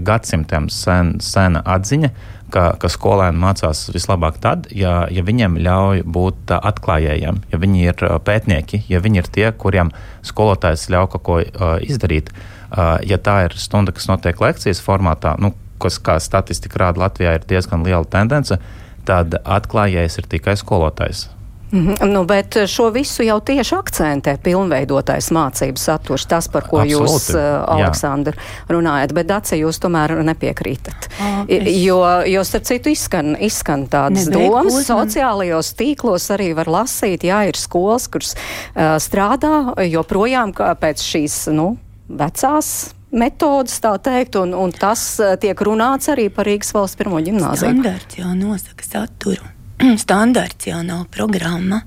[0.05, 2.11] gadsimtiem sen, sena atziņa,
[2.53, 7.83] ka, ka skolēni mācās vislabāk tad, ja, ja viņiem ļauj būt uh, atklājējiem, ja viņi
[7.87, 9.89] ir uh, pētnieki, ja viņi ir tie, kuriem
[10.21, 12.29] skolotājs ļauj kaut ko uh, izdarīt.
[12.69, 17.39] Uh, ja tā ir stunda, kas notiek lekcijas formātā, nu, kas, kā statistika rāda, Latvijā
[17.39, 18.61] ir diezgan liela tendence,
[19.09, 21.31] tad atklājējs ir tikai skolotājs.
[21.73, 22.11] Mm -hmm.
[22.13, 27.11] nu, bet šo visu jau tieši akcentē pilnveidotais mācību saturs, tas, par ko Absoluti.
[27.11, 28.33] jūs, uh, Aleksandra,
[28.69, 31.09] runājat, bet Dace, jūs tomēr nepiekrītat.
[31.21, 31.83] Oh, es...
[31.83, 35.09] Jo, jo starp citu, izskan, izskan tādas Nebeig, domas, uzman.
[35.09, 41.77] sociālajos tīklos arī var lasīt, jā, ir skolas, kuras uh, strādā joprojām pēc šīs, nu,
[42.09, 47.69] vecās metodas, tā teikt, un, un tas tiek runāts arī par Rīgas valsts pirmo ģimnāziju.
[47.69, 49.52] Standarts jau nosaka saturu.
[50.05, 51.83] standarts jau nav programma.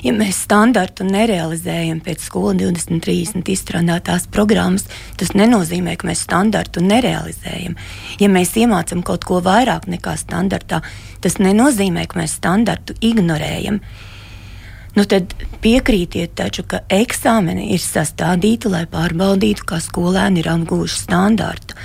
[0.00, 4.86] Ja mēs standartu nerealizējam pēc skolas 20, 30 izstrādātās programmas,
[5.20, 7.74] tas nenozīmē, ka mēs standartu nerealizējam.
[8.22, 10.80] Ja mēs iemācām kaut ko vairāk nekā standartā,
[11.20, 13.82] tas nenozīmē, ka mēs standartu ignorējam.
[14.96, 21.76] Nu, tad piekrītiet, taču, ka eksāmeni ir sastādīti, lai pārbaudītu, kā skolēni ir apguvuši standartu.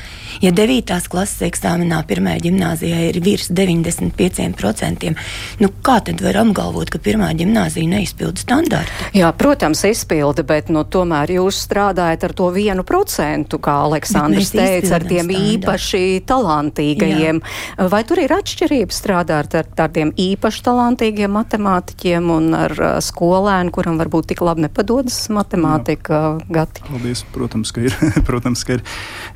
[0.43, 0.91] Ja 9.
[1.11, 5.13] klases eksāmenā pirmajā gimnājā ir virs 95%,
[5.61, 9.09] nu kā tad var apgalvot, ka pirmā gimnāzija neizpilda standārtu?
[9.15, 14.97] Jā, protams, izpilda, bet nu, tomēr jūs strādājat ar to vienu procentu, kā Aleksandrs teica,
[14.97, 15.53] ar tiem standārtu.
[15.53, 17.41] īpaši talantīgajiem.
[17.41, 17.87] Jā.
[17.91, 23.99] Vai tur ir atšķirības strādāt ar tādiem īpaši talantīgiem matemātiķiem un ar uh, skolēnu, kuram
[24.01, 26.21] varbūt tik labi nepadodas matemātika?
[26.51, 26.83] Gati?
[26.89, 27.95] Paldies, protams, ka ir.
[28.27, 28.85] protams, ka ir.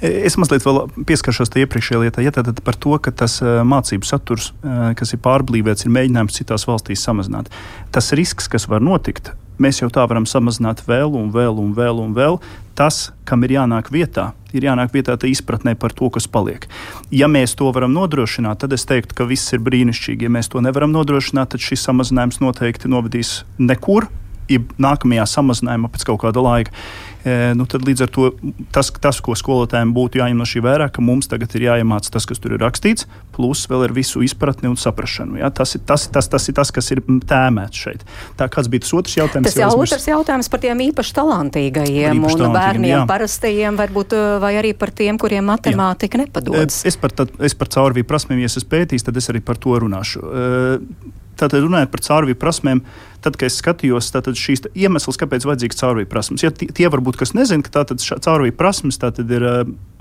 [0.02, 4.52] Es mazliet vēl pieskaršos iepriekšējā lietā, ja tad par to, ka tas mācību saturs,
[5.00, 7.52] kas ir pārblīvēts, ir mēģinājums citās valstīs samazināt.
[7.96, 12.04] Tas risks, kas var notikt, mēs jau tā varam samazināt vēl un vēl un vēl
[12.04, 12.40] un vēl.
[12.80, 16.70] Tas, kam ir jānāk vietā, ir jānāk vietā tā izpratnē par to, kas paliek.
[17.12, 20.30] Ja mēs to varam nodrošināt, tad es teiktu, ka viss ir brīnišķīgi.
[20.30, 24.08] Ja mēs to nevaram nodrošināt, tad šis samazinājums noteikti novedīs nekur.
[24.50, 26.74] Ja nākamajā samazinājumā pēc kaut kāda laika.
[27.20, 28.30] E, nu, tad līdz ar to
[28.72, 32.24] tas, tas, ko skolotājiem būtu jāņem no šī vērā, ka mums tagad ir jāiemācās tas,
[32.30, 35.36] kas tur ir rakstīts, plus vēl ar visu izpratni un saprašanu.
[35.42, 35.50] Ja?
[35.52, 38.08] Tas, ir, tas, tas, tas ir tas, kas ir tēmēts šeit.
[38.40, 39.52] Tā kāds bija tas otrs jautājums?
[39.52, 43.06] Tas jau otrs jautājums par tiem īpaši talantīgajiem īpaši un bērniem jā.
[43.12, 46.26] parastajiem, varbūt, vai arī par tiem, kuriem matemātika jā.
[46.26, 46.86] nepadodas.
[46.88, 49.76] Es par, tad, es par caurvīju prasmēm, ja es pētījis, tad es arī par to
[49.84, 50.24] runāšu.
[50.24, 52.82] Uh, Tātad, runājot par caurvīju prasmēm,
[53.24, 56.44] tad, kad es skatījos, tad šīs iemesls, kāpēc ir vajadzīgas caurvīju prasmes.
[56.44, 59.46] Ja tie, varbūt, kas nezina, ka tātad caurvīju prasmes tātad ir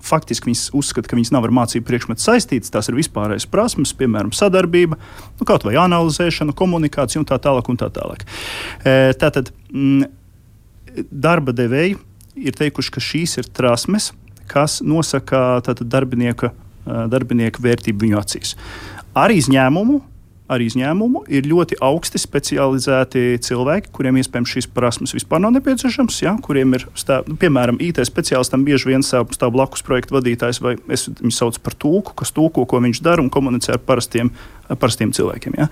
[0.04, 2.72] faktiski viņas uzskata, ka viņas nav ar mācību priekšmetu saistītas.
[2.74, 4.98] Tās ir vispārējais prasmes, piemēram, sadarbība,
[5.38, 7.70] nu, kaut vai analizēšana, komunikācija un tā tālāk.
[7.70, 8.22] Un tā tālāk.
[9.18, 10.06] Tātad m,
[11.10, 11.98] darba devēji
[12.38, 14.12] ir teikuši, ka šīs ir prasmes,
[14.48, 16.52] kas nosaka tātad, darbinieka,
[16.86, 18.54] darbinieka vērtību viņu acīs.
[19.18, 19.98] Ar izņēmumu
[20.48, 26.20] ar izņēmumu ir ļoti augsti specializēti cilvēki, kuriem iespējams šīs prasmes vispār nav nepieciešamas.
[26.24, 30.62] Ja, kuriem ir, stāv, nu, piemēram, IT speciālistam bieži vien stāv, stāv blakus projekta vadītājs,
[30.64, 34.32] vai es viņu saucu par tūku, kas tūko, ko viņš dara un komunicē ar parastiem,
[34.72, 35.58] parastiem cilvēkiem.
[35.60, 35.68] Ja.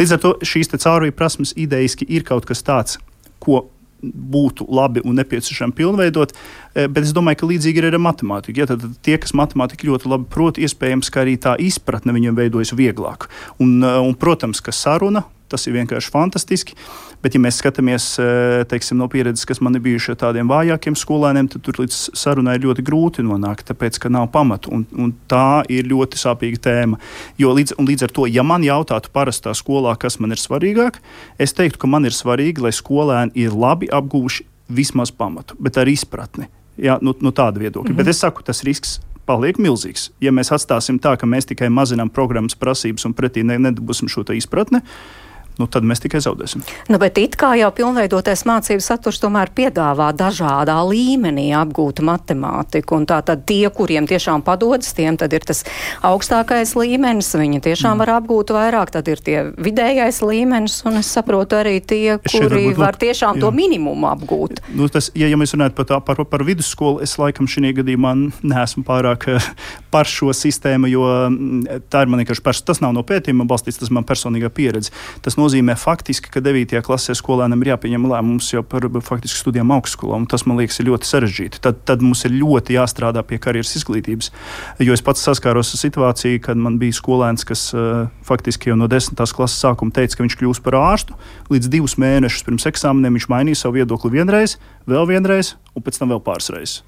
[0.00, 3.00] Līdz ar to šīs caurvīja prasmes idejiski ir kaut kas tāds,
[3.42, 3.64] ko
[4.02, 6.34] būtu labi un nepieciešami pilnveidot,
[6.74, 8.56] eh, bet es domāju, ka līdzīgi ir ar matemātiku.
[8.58, 12.72] Ja, tad tie, kas matemātiku ļoti labi prot, iespējams, ka arī tā izpratne viņiem veidojas
[12.72, 13.28] vieglāk.
[13.58, 16.76] Un, eh, un, protams, ka saruna tas ir vienkārši fantastiski.
[17.22, 20.96] Bet, ja mēs skatāmies eh, teiksim, no pieredzes, kas man ir bijuši ar tādiem vājākiem
[20.98, 24.72] skolēniem, tad tur līdz sarunai ir ļoti grūti nonākt, tāpēc, ka nav pamatu.
[24.74, 27.00] Un, un tā ir ļoti sāpīga tēma.
[27.40, 31.02] Jo līdz, līdz ar to, ja man jautātu parastā skolā, kas man ir svarīgāk,
[31.42, 35.88] es teiktu, ka man ir svarīgi, lai skolēni ir labi apgūši vismaz pamatu, bet ar
[35.88, 36.48] izpratni.
[36.78, 37.90] Jā, nu, no tāda viedokļa.
[37.90, 38.04] Mm -hmm.
[38.04, 40.10] Bet es saku, tas risks paliek milzīgs.
[40.24, 44.80] Ja mēs atstāsim tā, ka mēs tikai mazinām programmas prasības un pretī nedabūsim šo izpratni,
[45.58, 46.62] nu, tad mēs tikai zaudēsim.
[46.88, 53.08] Nu, bet it kā jau pilnveidotais mācību saturs tomēr piedāvā dažādā līmenī apgūtu matemātiku, un
[53.10, 55.64] tā tad tie, kuriem tiešām padodas, tiem tad ir tas
[56.06, 58.04] augstākais līmenis, viņi tiešām mm.
[58.04, 62.78] var apgūt vairāk, tad ir tie vidējais līmenis, un es saprotu arī tie, kuri varbūt,
[62.78, 63.44] var tiešām jā.
[63.44, 64.62] to minimumu apgūt.
[64.78, 68.14] Nu, tas, ja, ja mēs runājam par, tā, par, par vidusskolu, es laikam šī gadījumā
[68.46, 69.50] neesmu pārāk eh,
[69.92, 73.80] par šo sistēmu, jo mm, tā ir man vienkārši pers, tas nav no pētījuma balstīts,
[73.82, 74.94] tas man personīgā pieredze.
[75.24, 76.76] Tas nozīmē faktiski, ka 9.
[76.84, 81.62] klasē skolēnam ir jāpieņem lēmums jau par faktiski studijām augstskolā, tas man liekas ļoti sarežģīti.
[81.64, 84.30] Tad, tad mums ir ļoti jāstrādā pie karjeras izglītības.
[84.84, 88.90] Jo es pats saskāros ar situāciju, kad man bija skolēns, kas uh, faktiski jau no
[88.90, 89.16] 10.
[89.16, 91.16] klases sākuma teica, ka viņš kļūs par ārstu.
[91.52, 94.58] Līdz divus mēnešus pirms eksāmeniem viņš mainīja savu viedokli vienreiz,
[94.88, 96.82] vēl vienreiz, un pēc tam vēl pāris reizes.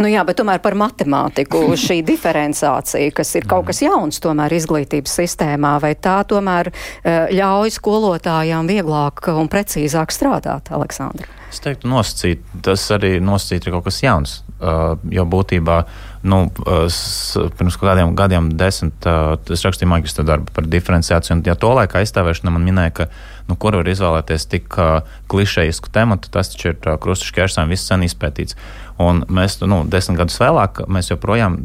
[0.00, 5.18] Nu jā, bet tomēr par matemātiku šī diferenciācija, kas ir kaut kas jauns tomēr izglītības
[5.22, 11.45] sistēmā, vai tā tomēr uh, ļauj skolotājām vieglāk un precīzāk strādāt, Aleksandra?
[11.52, 14.40] Es teiktu, nosacīt, tas arī nosacīt ir kaut kas jauns.
[14.56, 15.82] Uh, jo būtībā
[16.24, 21.36] nu, uh, pirms kādiem gadiem, desmit, uh, es rakstīju maģistra darbu par diferenciāciju.
[21.36, 23.06] Un, ja to laikā aizstāvēšana man minēja, ka
[23.50, 27.86] nu, kur var izvēlēties tik uh, klišejisku tematu, tas taču ir uh, krustišķi ērsām viss
[27.92, 28.56] sen izpētīts.
[29.04, 31.58] Un mēs, nu, desmit gadus vēlāk, joprojām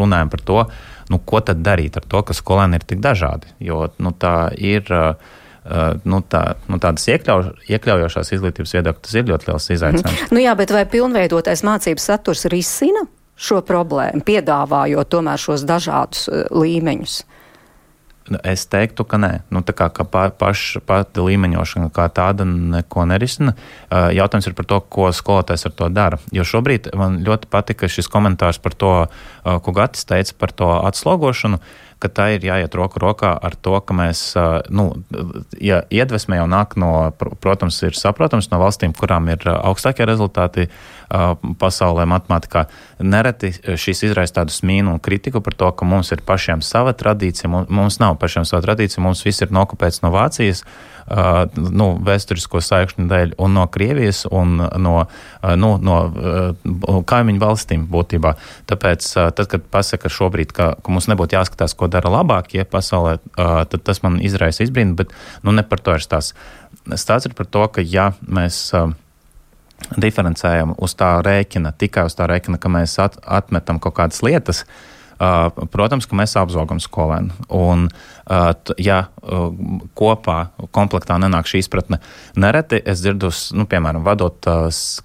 [0.00, 0.64] runājam par to,
[1.14, 3.54] nu, ko tad darīt ar to, ka skolēni ir tik dažādi.
[3.62, 4.90] Jo nu, tā ir.
[4.90, 5.38] Uh,
[6.04, 10.24] nu, tā, nu, tādas iekļauj, iekļaujošās izglītības viedokļa, tas ir ļoti liels izaicinājums.
[10.24, 10.30] Mm.
[10.34, 13.04] Nu, jā, bet vai pilnveidotais mācības saturs risina
[13.38, 17.20] šo problēmu, piedāvājot tomēr šos dažādus uh, līmeņus?
[18.30, 19.30] Nu, es teiktu, ka nē.
[19.50, 23.56] Nu, tā kā, ka pa, paš, pati līmeņošana kā tāda neko nerisina.
[23.90, 26.20] Jautājums ir par to, ko skolotājs ar to dara.
[26.34, 28.92] Jo šobrīd man ļoti patika šis komentārs par to,
[29.42, 31.58] ko Gatis teica par to atslogošanu,
[32.02, 34.22] ka tā ir jāiet roku rokā ar to, ka mēs,
[34.74, 34.88] nu,
[35.62, 36.90] ja iedvesmē jau nāk no,
[37.44, 40.68] protams, ir saprotams no valstīm, kurām ir augstākie rezultāti
[41.62, 42.64] pasaulē matemātikā,
[43.04, 47.50] nereti šis izraisa tādu smīnu un kritiku par to, ka mums ir pašiem sava tradīcija,
[47.50, 50.64] mums nav pašiem sava tradīcija, mums viss ir nokopēts no Vācijas,
[51.12, 54.94] nu, vēsturisko saikšņu dēļ, un no Krievijas un no,
[55.60, 55.96] nu, no
[57.08, 58.34] kaimiņu valstīm būtībā.
[58.70, 63.84] Tāpēc, tad, kad pasaka šobrīd, ka, ka mums nebūtu jāskatās, ko dara labākie pasaulē, tad
[63.84, 65.12] tas man izraisa izbrīnu, bet
[65.44, 66.36] nu, ne par to ir stāsts.
[66.96, 68.70] Stāsts ir par to, ka ja mēs
[69.98, 74.62] diferencējam uz tā rēķina, tikai uz tā rēķina, ka mēs at, atmetam kaut kādas lietas,
[74.62, 74.92] uh,
[75.72, 77.46] Protams, ka mēs apzogam skolēnu.
[77.54, 77.86] Un,
[78.80, 78.98] ja
[79.98, 80.38] kopā,
[80.74, 82.00] komplektā nenāk šī izpratne,
[82.34, 84.48] nereti es dzirdu, nu, piemēram, vadot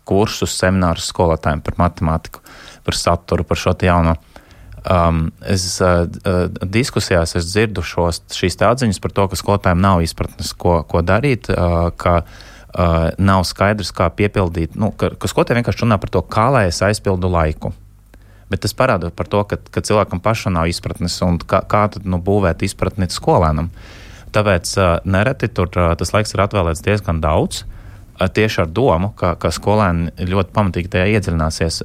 [0.07, 2.41] kursus, seminārus skolotājiem par matemātiku,
[2.87, 4.17] par saturu, par šo jauno.
[4.87, 6.05] Um, es uh,
[6.63, 11.49] diskusijās es dzirdu šos, šīs atziņas par to, ka skolotājiem nav izpratnes, ko, ko darīt,
[11.51, 16.23] uh, ka uh, nav skaidrs, kā piepildīt, nu, ka, ka skolotāji vienkārši runā par to,
[16.31, 17.73] kā lai es aizpildu laiku
[18.51, 22.07] bet tas parāda par to, ka, ka cilvēkam pašam nav izpratnes un kā, kā tad
[22.07, 23.71] nu, būvēt izpratni skolēnam.
[24.35, 27.63] Tāpēc uh, nereti tur uh, tas laiks ir atvēlēts diezgan daudz.
[27.63, 27.77] Uh,
[28.25, 31.81] tieši ar domu, ka, ka skolēni ļoti pamatīgi tajā iedziļināsies.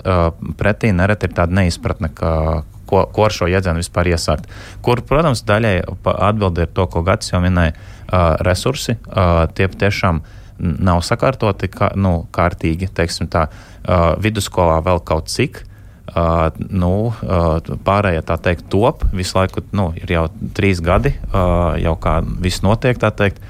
[0.58, 4.48] Pretī nereti ir tāda neizpratne, ka, ko, ko ar šo jēdzienu vispār iesākt.
[4.84, 5.74] Kur, protams, daļai
[6.12, 7.74] atbildi ir to, ko Gatis jau minēja,
[8.44, 8.96] resursi.
[9.56, 10.22] Tie tiešām
[10.62, 15.64] nav sakārtoti kā, nu, kārtīgi, tā, uh, vidusskolā vēl kaut cik.
[16.12, 21.72] Uh, nu, uh, pārējie tā teikt, top visu laiku, nu, ir jau trīs gadi, uh,
[21.80, 23.40] jau kā viss notiek, tā teikt.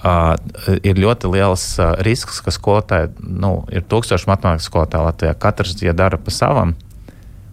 [0.00, 0.32] Uh,
[0.80, 5.36] ir ļoti liels uh, risks, ka skolotāji, nu, ir tūkstoši matemātikas skolotāji Latvijā.
[5.44, 6.72] Katrs, ja dara pa savam,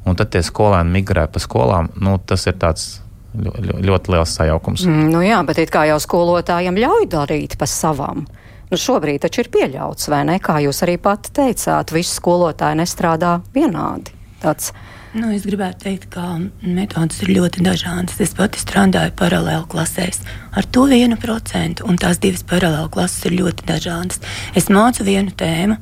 [0.07, 3.01] un tad tie skolēni migrē pa skolām, nu, tas ir tāds
[3.35, 4.87] ļoti, ļoti liels sajaukums.
[4.87, 8.23] Mm, nu jā, bet it kā jau skolotājiem ļauj darīt pa savam.
[8.71, 10.39] Nu, šobrīd taču ir pieļauts, vai ne?
[10.39, 14.71] Kā jūs arī pati teicāt, visi skolotāji nestrādā vienādi tāds.
[15.17, 18.19] Nu, es gribētu teikt, ka metodas ir ļoti dažādas.
[18.21, 20.19] Es pati strādāju paralēli klasēs
[20.57, 24.21] ar to vienu procentu, un tās divas paralēli klases ir ļoti dažādas.
[24.57, 25.79] Es mācu vienu tēmu,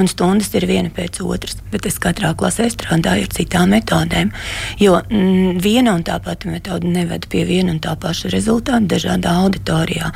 [0.00, 4.32] un stundas ir viena pēc otras, bet es katrā klasē strādāju ar citām metodēm.
[4.80, 9.34] Jo mm, viena un tā pati metode neved pie viena un tā paša rezultāta dažādā
[9.44, 10.10] auditorijā.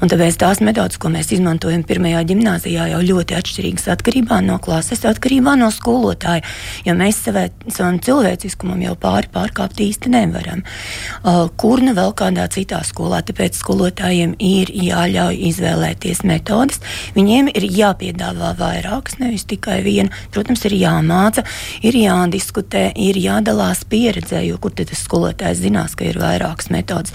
[0.00, 5.04] Un tāpēc tās metodas, ko mēs izmantojam pirmajā gimnājā, jau ļoti atšķirīgas atkarībā no klases,
[5.08, 6.44] atkarībā no skolotāja.
[6.86, 10.64] Jo mēs savai, savam cilvēciskumam jau pāri pārkāpt īsti nevaram.
[11.22, 16.80] Uh, kur nu vēl kādā citā skolā, tāpēc skolotājiem ir jāļauj izvēlēties metodas.
[17.16, 20.10] Viņiem ir jāpiedāvā vairākas nevis tikai viena.
[20.34, 21.44] Protams, ir jāmāca,
[21.84, 27.14] ir jādiskutē, ir jādalās pieredzē, jo kur tad tas skolotājs zinās, ka ir vairākas metodas.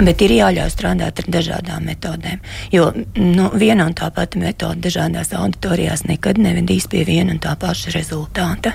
[0.00, 2.40] Bet ir jāļauj strādāt ar dažādām metodēm.
[2.74, 7.54] Jo nu, viena un tā pati metode dažādās auditorijās nekad nevedīs pie viena un tā
[7.60, 8.74] paša rezultāta.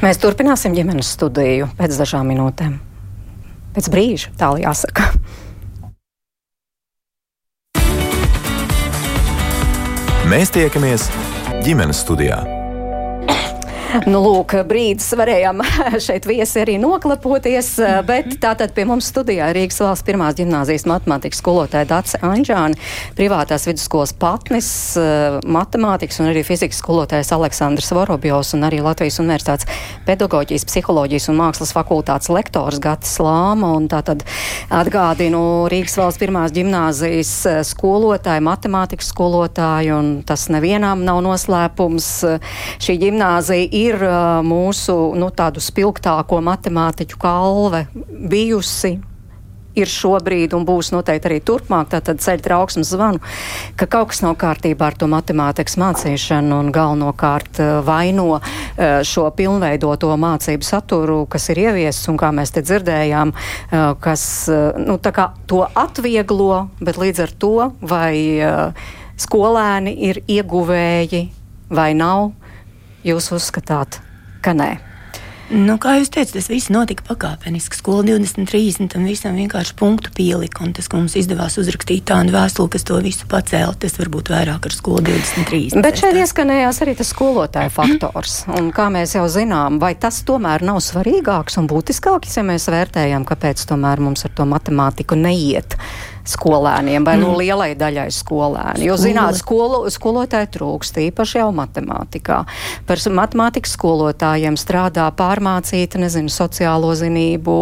[0.00, 2.78] Mēs turpināsim ģimenes studiju pēc dažām minūtēm.
[3.76, 5.10] Pēc brīža tālāk jāsaka.
[10.24, 11.10] Mēs tiekamies
[11.64, 12.63] ģimenes studijā.
[14.10, 15.60] Nu, lūk, brīdis varējām
[16.06, 18.06] šeit viesi arī noklapoties, mm -hmm.
[18.08, 22.74] bet tātad pie mums studijā Rīgas valsts pirmās gimnāzijas matemātikas skolotāja Dace Anģāni,
[23.14, 29.66] privātās vidusskolas patnis, eh, matemātikas un arī fizikas skolotājs Aleksandrs Vorobjos un arī Latvijas universitātes
[30.06, 33.76] pedagoģijas, psiholoģijas un mākslas fakultātes lektors Gatis Lāma.
[33.76, 34.24] Un tātad
[34.70, 42.24] atgādinu Rīgas valsts pirmās gimnāzijas eh, skolotāju, matemātikas skolotāju, un tas nevienām nav noslēpums.
[42.78, 44.04] Šī gimnāzija ir
[44.46, 47.86] mūsu nu, tādu spilgtāko matemātiķu kalve
[48.30, 48.96] bijusi
[49.78, 53.20] ir šobrīd un būs noteikti arī turpmāk, tātad ceļ trauksmes zvanu,
[53.78, 58.38] ka kaut kas nav kārtībā ar to matemātikas mācīšanu un galvenokārt vaino
[59.06, 63.34] šo pilnveidoto mācību saturu, kas ir ieviests un kā mēs te dzirdējām,
[64.04, 64.26] kas
[64.78, 64.98] nu,
[65.50, 68.14] to atvieglo, bet līdz ar to vai
[69.20, 71.26] skolēni ir ieguvēji
[71.74, 72.32] vai nav
[73.04, 74.00] jūs uzskatāt,
[74.44, 74.72] ka nē?
[75.52, 77.76] Nu, kā jūs teicat, tas viss notika pakāpeniski.
[77.76, 80.62] Skola 20, 30 tam visam vienkārši punktu pielika.
[80.64, 84.70] Un tas, ka mums izdevās uzrakstīt tādu vēstuli, kas to visu pacēla, tas varbūt vairāk
[84.70, 85.84] ar skolu 20, 30.
[85.84, 88.38] Bet šeit ieskanējās arī tas skolotāja faktors.
[88.56, 93.28] Un kā mēs jau zinām, vai tas tomēr nav svarīgāks un būtiskāks, ja mēs vērtējam,
[93.28, 95.76] kāpēc tomēr mums ar to matemātiku neiet
[96.28, 97.22] skolēniem vai mm.
[97.24, 98.86] no lielai daļai skolēni.
[98.88, 102.40] Jo, zināt, skolo, skolotāji trūkst, īpaši jau matemātikā.
[102.88, 107.56] Par matemātikas skolotājiem strādā pārmācīta, nezinu, sociālo zinību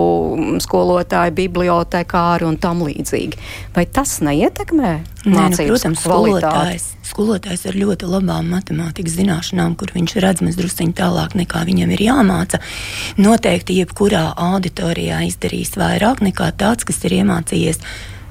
[0.63, 3.41] skolotāji, bibliotekāri un tam līdzīgi.
[3.75, 4.93] Vai tas neietekmē?
[5.23, 10.97] Nē, nu, protams, skolotājs, skolotājs ar ļoti labām matemātikas zināšanām, kur viņš redz maz drusciņi
[10.99, 12.59] tālāk nekā viņam ir jāmāca,
[13.23, 17.79] noteikti jebkurā auditorijā izdarīs vairāk nekā tāds, kas ir iemācījies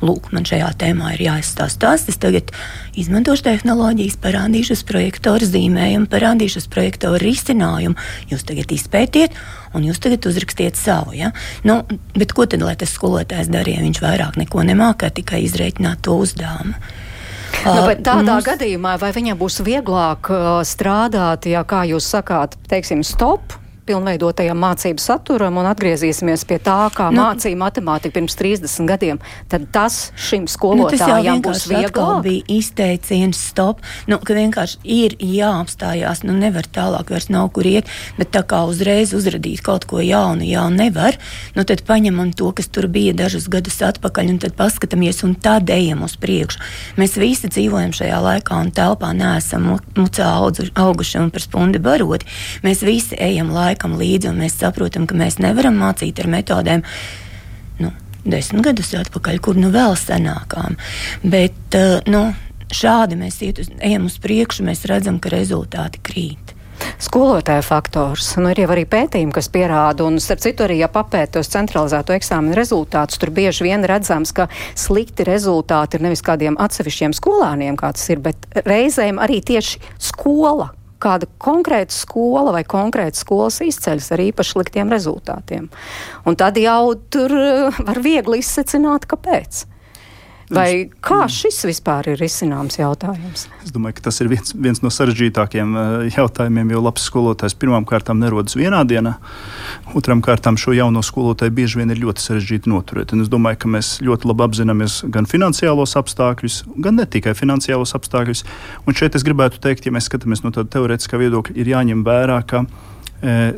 [0.06, 2.06] lūk, man šajā tēmā ir jāizstāsta tas.
[2.12, 2.52] Es tagad
[3.00, 7.98] izmantošu tehnoloģijas, parādīšu uz projektoru zīmējumu, parādīšu uz projektoru risinājumu.
[8.32, 9.38] Jūs tagad izpētiet,
[9.78, 11.16] un jūs tagad uzrakstiet savu.
[11.18, 11.32] Ja?
[11.68, 11.82] Nu,
[12.18, 13.86] bet ko tad lai tas skolotājs darīja?
[13.86, 16.76] Viņš vairāk neko nemāca, tikai izreikināt to uzdevumu.
[17.62, 18.46] Nu, tādā mums...
[18.48, 23.54] gadījumā vai viņam būs vieglāk uh, strādāt, ja, kā jūs sakāt, teiksim, stop,
[23.88, 29.22] pilnveidotajam mācību saturam un atgriezīsimies pie tā, kā nu, mācīja matemātika pirms 30 gadiem,
[29.52, 32.22] tad tas šim skolotājam nu, tas būs vieglāk.
[32.26, 37.90] bija izteiciens stop, nu, ka vienkārši ir jāapstājās, nu nevar tālāk vairs nav kur iet,
[38.20, 41.18] bet tā kā uzreiz uzradīt kaut ko jaunu, jau nevar,
[41.58, 45.70] nu tad paņemam to, kas tur bija dažus gadus atpakaļ un tad paskatāmies un tad
[45.74, 46.62] ejam uz priekšu.
[47.02, 52.30] Mēs visi dzīvojam šajā laikā un telpā neesam mucā auguši un par spundi baroti.
[52.66, 56.86] Mēs visi ejam laikā laikam līdzi, un mēs saprotam, ka mēs nevaram mācīt ar metodēm.
[57.82, 57.92] Nu,
[58.22, 60.78] Desmit gadus atpakaļ, kur nu vēl senākām.
[61.26, 62.28] Bet uh, nu,
[62.72, 66.56] šādi mēs uz, ejam uz priekšu, mēs redzam, ka rezultāti krīt.
[67.02, 68.32] Skolotāja faktors.
[68.42, 72.16] Nu, ir jau arī pētījumi, kas pierāda, un starp citu arī, ja papēt tos centralizēto
[72.16, 74.48] eksāmenu rezultātus, tur bieži vien redzams, ka
[74.78, 80.72] slikti rezultāti ir nevis kādiem atsevišķiem skolāniem, kā tas ir, bet reizēm arī tieši skola
[81.02, 85.68] kāda konkrēta skola vai konkrēta skolas izceļas ar īpaši sliktiem rezultātiem.
[86.28, 89.66] Un tad jau tur eh, var viegli izsecināt, kāpēc.
[90.52, 93.46] Vai kā šis vispār ir izcināms jautājums?
[93.64, 97.88] Es domāju, ka tas ir viens, viens no sarežģītākiem eh, jautājumiem, jo labs skolotājs pirmām
[97.88, 99.16] kārtām nerodas vienā dienā.
[99.98, 103.16] Otram kārtām šo jauno skolotāju bieži vien ir ļoti sarežģīti noturēt.
[103.16, 107.96] Un es domāju, ka mēs ļoti labi apzināmies gan finansiālos apstākļus, gan ne tikai finansiālos
[107.98, 108.44] apstākļus.
[108.86, 112.42] Un šeit es gribētu teikt, ja mēs skatāmies no tāda teorētiskā viedokļa, ir jāņem vērā,
[112.48, 112.66] ka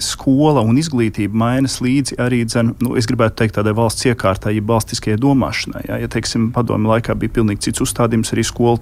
[0.03, 4.63] skola un izglītība mainas līdzi arī, dzen, nu, es gribētu teikt, tādai valsts iekārtai, ja
[4.67, 5.83] valstiskajai domāšanai.
[5.87, 8.81] Ja, ja teiksim, padomu laikā bija pilnīgi cits uzstādījums, arī skola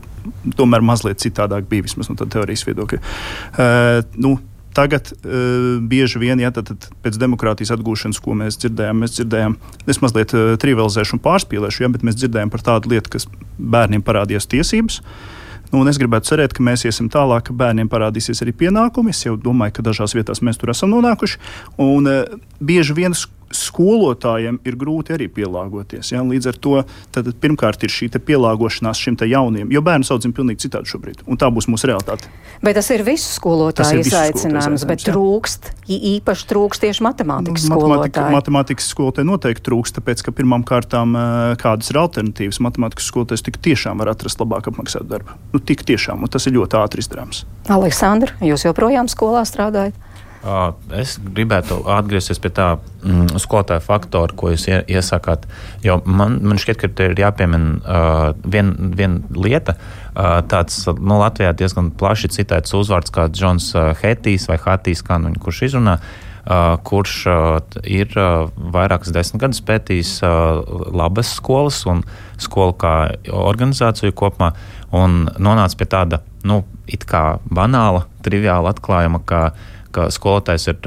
[0.57, 3.01] tomēr mazliet citādāk bija, vismaz no teorijas viedokļa.
[3.01, 4.39] Uh, nu,
[4.71, 9.57] Tagad uh, bieži vien, ja tad, tad pēc demokrātijas atgūšanas, ko mēs dzirdējām, mēs dzirdējām,
[9.91, 13.27] es mazliet uh, trivializēšu un pārspīlēšu, ja, bet mēs dzirdējām par tādu lietu, kas
[13.59, 15.01] bērniem parādījās tiesības.
[15.01, 15.40] Uh,
[15.71, 19.13] Nu, es gribētu cerēt, ka mēs iesim tālāk, ka bērniem parādīsies arī pienākumi.
[19.15, 21.39] Es jau domāju, ka dažās vietās mēs tur esam nonākuši.
[21.79, 23.15] Un, uh, bieži vien
[23.55, 26.11] skolotājiem ir grūti arī pielāgoties.
[26.13, 26.23] Ja?
[26.25, 26.75] Līdz ar to
[27.13, 31.23] tad, pirmkārt ir šī pielāgošanās šim jaunajam, jo bērnu audzina pavisam citādi šobrīd.
[31.29, 32.29] Un tā būs mūsu realitāte.
[32.63, 35.13] Bet tas ir visu skolotāju izaicinājums, bet jā.
[35.13, 38.35] trūkst, īpaši trūkst tieši matemātikas nu, skolotāju.
[38.35, 41.15] Matemātikas skolotāju noteikti trūkst, tāpēc, ka pirmām kārtām
[41.61, 42.61] kādas ir alternatīvas.
[42.63, 45.37] Matemātikas skolotājs tik tiešām var atrast labāk apmaksātu darbu.
[45.55, 47.45] Nu, tik tiešām, un tas ir ļoti ātri izdarāms.
[47.71, 49.97] Aleksandra, jūs joprojām skolā strādājat?
[50.41, 55.45] Es gribētu atgriezties pie tā mm, skolotāja faktora, ko jūs iesakāt.
[55.85, 59.75] Jo man, man šķiet, ka te ir jāpiemina uh, viena vien lieta.
[60.11, 63.69] Uh, tāds nu, Latvijā diezgan plaši citēts uzvārds kā Džons
[64.01, 65.99] Hetijs vai Hatijs, kā nu kurš izrunā.
[66.41, 72.01] Uh, kurš uh, ir uh, vairākas desmit gadus pētījis uh, labas skolas un
[72.41, 72.93] skolu kā
[73.29, 74.49] organizāciju kopumā,
[74.89, 80.79] un nonāca pie tāda nu, it kā banāla, triviāla atklājuma, ka uh, ka skolotājs ir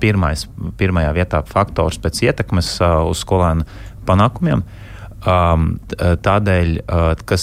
[0.00, 0.46] pirmais,
[0.78, 3.66] pirmajā vietā faktors pēc ietekmes uz skolēnu
[4.08, 4.64] panākumiem.
[5.22, 5.76] Um,
[6.26, 6.70] tādēļ,
[7.30, 7.42] kas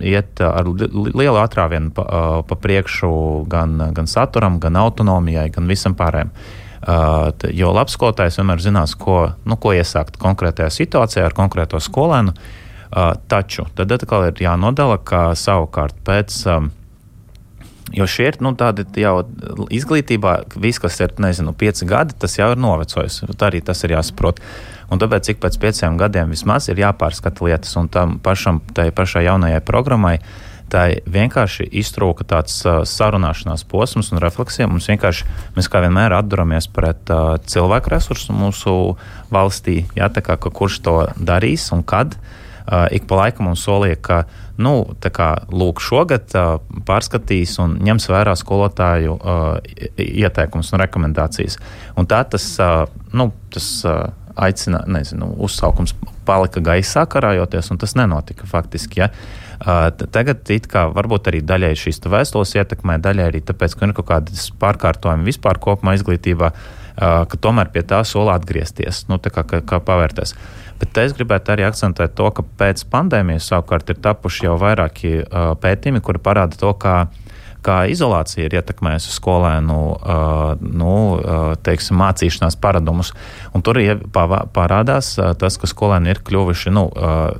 [0.00, 2.04] iet ar lielu atrāvienu pa,
[2.48, 3.10] pa priekšu
[3.52, 6.32] gan, gan saturam, gan autonomijai, gan visam pārējiem.
[7.56, 12.32] Jo labs skolotājs vienmēr zinās, ko, nu, ko iesākt konkrētajā situācijā ar konkrēto skolēnu.
[13.28, 16.68] Taču tad atkal ir jānodala, ka savukārt pēc um,
[17.92, 19.18] Jo šie ir nu, tādi jau
[19.68, 23.20] izglītībā, viss, kas ir nezinu, pieci gadi, tas jau ir novecojis.
[23.36, 24.40] Tā arī tas ir jāsaprot.
[24.92, 29.26] Un tāpēc, cik pēc pieciem gadiem vismaz ir jāpārskata lietas, un tam pašam, tai pašai
[29.26, 30.16] jaunajai programmai,
[30.72, 34.68] tā vienkārši iztrūka tāds uh, sarunāšanās posms un refleksija.
[34.70, 38.74] Mums vienkārši, mēs kā vienmēr atduramies pret uh, cilvēku resursu mūsu
[39.34, 42.16] valstī, jā, kā, ka kurš to darīs un kad.
[42.64, 44.22] Uh, ik pa laikam mums solīja, ka
[44.60, 49.46] nu, kā, lūk, šogad uh, pārskatīs un ņems vērā skolotāju uh,
[49.98, 51.58] ieteikumus un rekomendācijas.
[51.98, 52.84] Un tā tas, uh,
[53.16, 55.94] nu, tas uh, aicina, nezinu, uzsaukums
[56.26, 59.04] palika gaisā karājoties, un tas nenotika faktiski.
[59.04, 59.10] Ja?
[59.64, 63.98] Uh, tagad it kā varbūt arī daļai šīs vēstules ietekmē, daļai arī tāpēc, ka ir
[63.98, 69.42] kaut kādas pārkārtojumi vispār kopumā izglītībā, uh, ka tomēr pie tā sola atgriezties, nu, kā,
[69.42, 70.34] kā, kā pavērties.
[70.78, 75.52] Bet es gribētu arī akcentēt to, ka pēc pandēmijas savukārt ir tapuši jau vairāki uh,
[75.60, 77.04] pētījumi, kuri parāda to, kā
[77.64, 83.14] kā izolācija ir ietekmējusi skolēnu uh, nu, uh, teiksim, mācīšanās paradumus.
[83.56, 83.80] Un tur
[84.52, 86.86] parādās tas, ka skolēni ir kļuvuši nu,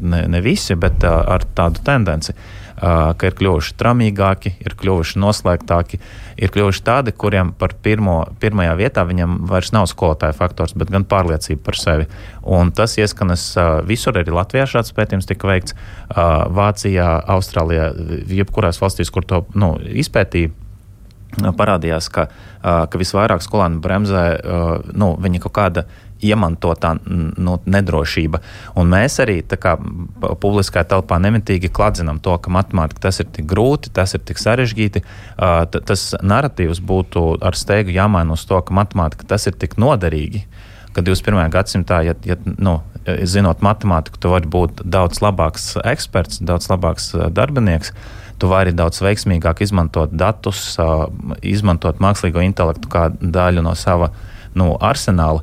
[0.01, 2.33] ne, ne visi, bet ar tādu tendenci
[2.81, 6.01] ka ir kļuvuši tramīgāki, ir kļuvuši noslēgtāki,
[6.43, 11.07] ir kļuvuši tādi, kuriem par pirmo, pirmajā vietā viņam vairs nav skolotāja faktors, bet gan
[11.09, 12.09] pārliecība par sevi.
[12.43, 13.47] Un tas ieskanas
[13.89, 15.79] visur, arī Latvijā šāds pētījums tika veikts,
[16.59, 17.93] Vācijā, Austrālijā,
[18.33, 20.53] jebkurās valstīs, kur to nu, izpētīja
[21.59, 22.29] parādījās, ka,
[22.63, 24.25] ka visvairāk skolēnu bremzē
[24.95, 25.87] nu, viņa kaut kāda
[26.25, 28.41] iemantotā nu, nedrošība.
[28.81, 29.75] Un mēs arī kā,
[30.41, 35.05] publiskā telpā nemitīgi kladzinām to, ka matemātika tas ir tik grūti, tas ir tik sarežģīti.
[35.35, 40.47] Uh, tas narratīvs būtu ar steigu jāmaina uz to, ka matemātika tas ir tik noderīgi.
[40.95, 41.51] Ka 21.
[41.51, 47.93] gadsimtā, ja, ja nu, zinot matemātiku, tu vari būt daudz labāks eksperts, daudz labāks darbinieks.
[48.39, 50.75] Tu vari daudz veiksmīgāk izmantot datus,
[51.43, 54.11] izmantot mākslīgo intelektu kā daļu no sava
[54.59, 55.43] nu, arsenāla.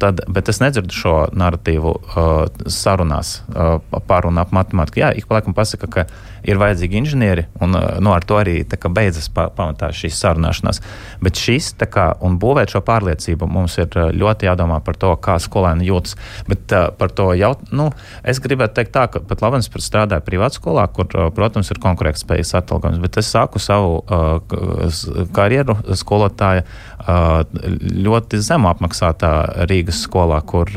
[0.00, 2.30] Tad, bet es nedzirdu šo narratīvu uh,
[2.72, 3.76] sarunās uh,
[4.08, 5.02] par un ap matemātiku.
[5.04, 6.04] Jā, ik pa laikam pasaka, ka
[6.46, 10.80] ir vajadzīgi inženieri, un uh, nu, ar to arī kā, beidzas pa, pamatā šīs sarunāšanās.
[11.22, 15.38] Bet šis, kā, un būvēt šo pārliecību, mums ir uh, ļoti jādomā par to, kā
[15.42, 16.16] skolēni jūtas.
[16.50, 17.90] Bet uh, par to jau, nu,
[18.26, 22.56] es gribētu teikt tā, ka pat Lavans strādāja privātu skolā, kur, uh, protams, ir konkurētspējas
[22.62, 29.32] atalgojums, bet es sāku savu uh, karjeru skolotāja uh, ļoti zemu apmaksātā
[29.70, 30.70] Rīgas skolā, kur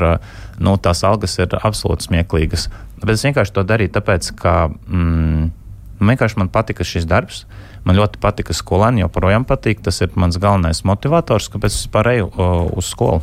[0.60, 2.68] nu, tās algas ir absolūti smieklīgas.
[3.00, 5.50] Bet es vienkārši to darīju tāpēc, ka mm,
[6.04, 7.44] vienkārši man patika šis darbs.
[7.84, 9.80] Man ļoti patika skolēni, joprojām patīk.
[9.84, 12.28] Tas ir mans galvenais motivators, kāpēc es pārēju
[12.76, 13.22] uz skolu.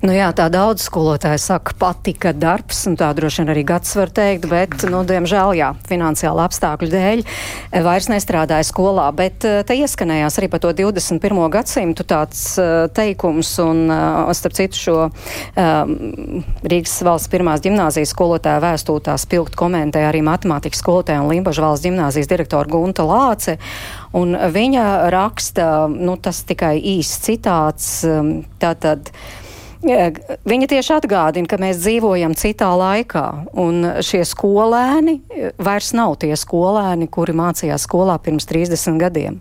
[0.00, 4.08] Nu jā, tā daudz skolotāji saka, patika darbs, un tā droši vien arī gads var
[4.16, 9.76] teikt, bet, nu, diemžēl, jā, finansiāla apstākļu dēļ eh, vairs nestrādāja skolā, bet eh, te
[9.76, 11.40] ieskanējās arī par to 21.
[11.52, 13.82] gadsimtu tāds uh, teikums, un,
[14.36, 15.92] starp citu, šo um,
[16.64, 22.30] Rīgas valsts pirmās ģimnāzijas skolotāja vēstūtā spilgt komentēja arī matemātikas skolotāja un Limbaža valsts ģimnāzijas
[22.30, 23.58] direktora Gunta Lāce,
[24.16, 29.12] un viņa raksta, nu, tas tikai īsts citāts, um, tātad.
[29.80, 33.24] Viņa tieši atgādina, ka mēs dzīvojam citā laikā,
[33.56, 35.22] un šie skolēni
[35.56, 39.38] vairs nav tie skolēni, kuri mācījās skolā pirms 30 gadiem.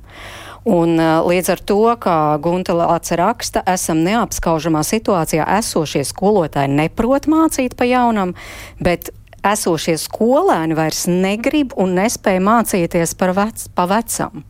[0.70, 5.48] Un, līdz ar to, kā Gunta Lāce raksta, esam neapskaužamā situācijā.
[5.60, 8.36] Esošie skolotāji neprot mācīt pa jaunam,
[8.80, 9.12] bet
[9.44, 14.44] esošie skolēni vairs negrib un nespēja mācīties par vec, pa vecam.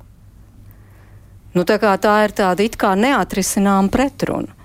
[1.57, 4.58] Nu, tā, tā ir tāda it kā neatrisināma pretruna.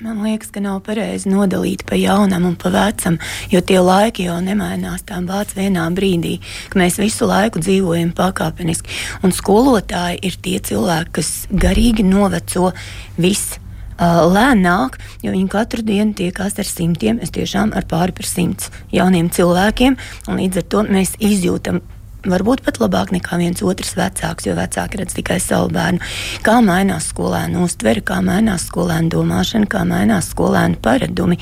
[0.00, 3.18] Man liekas, ka nav pareizi nodalīt pa jaunam un pa vecam,
[3.52, 6.38] jo tie laiki jau nemainās tā bācis vienā brīdī,
[6.72, 8.88] ka mēs visu laiku dzīvojam pakāpeniski.
[9.20, 12.72] Un skolotāji ir tie cilvēki, kas garīgi noveco
[13.20, 13.60] visu.
[14.02, 19.28] Lēnāk, jo viņi katru dienu tiekās ar simtiem, es tiešām ar pāri par simts jauniem
[19.30, 21.82] cilvēkiem, līdz ar to mēs izjūtam
[22.28, 26.02] varbūt pat labāk nekā viens otrs vecāks, jo vecāki redz tikai savu bērnu.
[26.46, 31.38] Kā mainās skolēnu uztvere, kā mainās skolēnu domāšana, kā mainās skolēnu paradumi.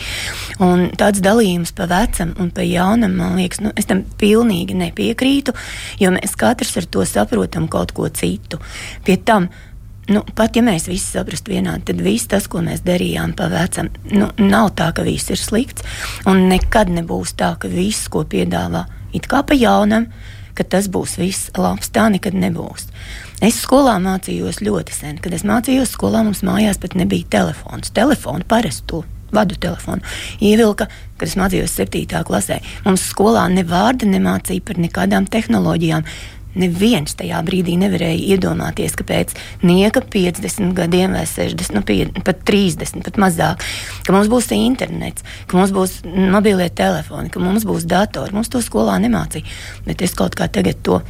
[0.64, 5.56] Un tāds dalījums pa vecam un pa jaunam, man liekas, nu, es tam pilnīgi nepiekrītu,
[6.00, 8.62] jo mēs katrs ar to saprotam kaut ko citu.
[9.04, 9.50] Pie tam,
[10.10, 13.92] Nu, pat ja mēs visi saprastu vienādi, tad viss tas, ko mēs darījām pa vecam,
[14.10, 15.84] nu, nav tā, ka viss ir slikts.
[16.26, 20.08] Un nekad nebūs tā, ka viss, ko piedāvā, it kā pa jaunam,
[20.54, 21.92] ka tas būs viss labs.
[21.94, 22.88] Tā nekad nebūs.
[23.44, 25.22] Es skolā mācījos ļoti sen.
[25.22, 27.92] Kad es mācījos skolā, mums mājās pat nebija telefons.
[27.96, 30.02] Telefonu parastu vadu telefonu.
[30.42, 30.88] Ievilka,
[31.18, 32.22] kad es mācījos 7.
[32.26, 32.60] klasē.
[32.86, 36.06] Mums skolā ne vārda nemācīja par nekādām tehnoloģijām.
[36.58, 42.42] Neviens tajā brīdī nevarēja iedomāties, ka pēc nieka 50 gadiem, vai 60, nu, pie, pat
[42.48, 43.62] 30, pat mazāk,
[44.06, 48.34] ka mums būs internets, ka mums būs mobilie telefoni, ka mums būs datori.
[48.34, 49.46] Mums to skolā nemācīja.
[49.86, 51.00] Bet es kaut kā tagad to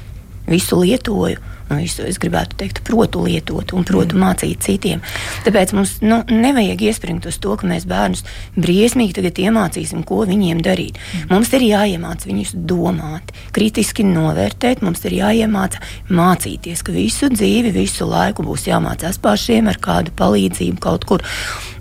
[0.50, 1.40] visu lietoju
[1.70, 4.24] nu, visu, es gribētu teikt, protu lietot un protu mm.
[4.24, 5.02] mācīt citiem.
[5.46, 8.24] Tāpēc mums nu, nevajag iespringt uz to, ka mēs bērnus
[8.58, 10.98] briesmīgi tagad iemācīsim, ko viņiem darīt.
[10.98, 11.30] Mm.
[11.34, 18.08] Mums ir jāiemāc viņus domāt, kritiski novērtēt, mums ir jāiemāca mācīties, ka visu dzīvi, visu
[18.10, 21.24] laiku būs jāmācās pašiem ar kādu palīdzību kaut kur.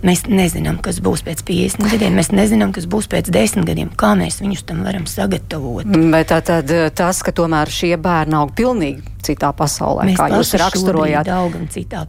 [0.06, 4.14] Mēs nezinām, kas būs pēc 50 gadiem, mēs nezinām, kas būs pēc 10 gadiem, kā
[4.20, 5.90] mēs viņus tam varam sagatavot.
[6.14, 10.54] Bet tā, tad, tas, ka tomēr šie bērni aug pilnīgi citā pasaulē, mēs kā jūs
[10.62, 11.30] raksturojāt.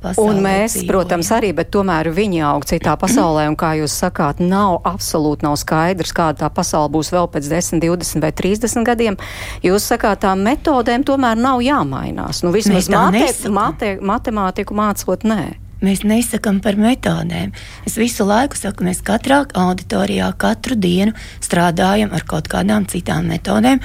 [0.00, 0.90] Pasaulē, un mēs, dzīvojam.
[0.90, 5.56] protams, arī, bet tomēr viņi aug citā pasaulē, un kā jūs sakāt, nav absolūti nav
[5.60, 9.18] skaidrs, kāda tā pasaule būs vēl pēc 10, 20 vai 30 gadiem.
[9.66, 12.44] Jūs sakāt, tām metodēm tomēr nav jāmainās.
[12.44, 15.42] Nu, vismaz mate, mate, matemātiku mācot, nē.
[15.80, 17.54] Mēs nesakām par metodēm.
[17.88, 23.80] Es visu laiku saku, mēs katrā auditorijā katru dienu strādājam ar kaut kādām citām metodēm.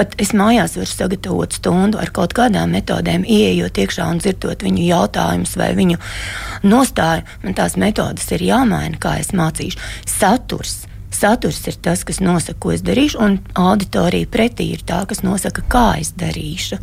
[0.00, 4.86] Pat es mājās varu sagatavot stundu ar kaut kādām metodēm, ieejot iekšā un dzirdot viņu
[4.86, 5.98] jautājumus vai viņu
[6.64, 7.26] nostāju.
[7.44, 9.76] Man tās metodas ir jāmaina, kā es mācīšu.
[10.08, 10.78] Saturs
[11.10, 15.64] Saturs ir tas, kas nosaka, ko es darīšu, un auditorija pretī ir tā, kas nosaka,
[15.68, 16.78] kā es darīšu.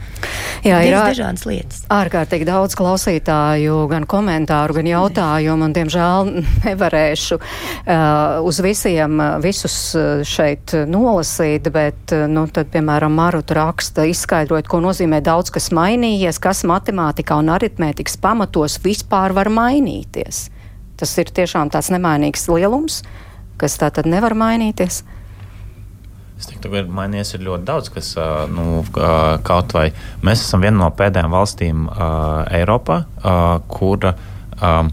[0.68, 1.14] Jā, ir ār...
[1.14, 1.86] dažādas lietas.
[1.94, 6.32] Ārkārtīgi daudz klausītāju, gan komentāru, gan jautājumu, un, diemžēl,
[6.68, 13.56] nevarēšu uh, uz visiem uh, visus uh, šeit nolasīt, bet, uh, nu, tad, piemēram, Maruta
[13.62, 20.50] raksta, izskaidrot, ko nozīmē daudz kas mainījies, kas matemātikā un aritmētikas pamatos vispār var mainīties.
[20.98, 23.02] Tas ir tiešām tāds nemainīgs lielums
[23.62, 25.04] kas tā tad nevar mainīties?
[26.38, 28.12] Es teiktu, ka mainījies ir ļoti daudz, kas
[28.54, 28.84] nu,
[29.48, 29.88] kaut vai
[30.26, 34.92] mēs esam viena no pēdējām valstīm uh, Eiropā, uh, kur, uh,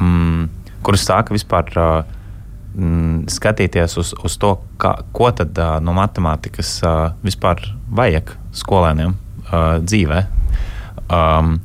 [0.00, 0.48] um,
[0.82, 1.92] kur sāka vispār uh,
[2.74, 7.62] mm, skatīties uz, uz to, kā, ko tad uh, no matemātikas uh, vispār
[7.94, 8.34] vajag
[8.64, 10.24] skolēniem uh, dzīvē.
[11.06, 11.60] Um,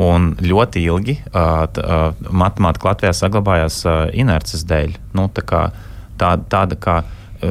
[0.00, 4.94] Un ļoti ilgi uh, uh, matemātika Latvijā saglabājās uh, inerces dēļ.
[5.18, 5.66] Nu, tā kā,
[6.20, 7.02] tā, tāda kā,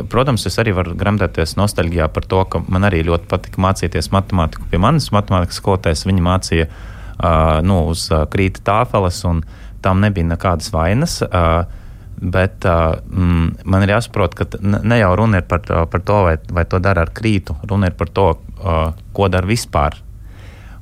[0.09, 4.65] protams, es arī varu gremdēties nostalģijā par to, ka man arī ļoti patika mācīties matemātiku.
[4.71, 9.43] Pie manis matemātikas skolotājas viņa mācīja uh, nu, uz uh, krīta tāfeles, un
[9.85, 11.19] tam nebija nekādas vainas.
[11.27, 11.77] Uh,
[12.21, 16.67] Bet uh, man ir jāsaprot, ka ne jau runa ir par, par to, vai, vai
[16.69, 17.55] to dara ar krītu.
[17.65, 18.27] Runa ir par to,
[18.61, 19.97] uh, ko dara vispār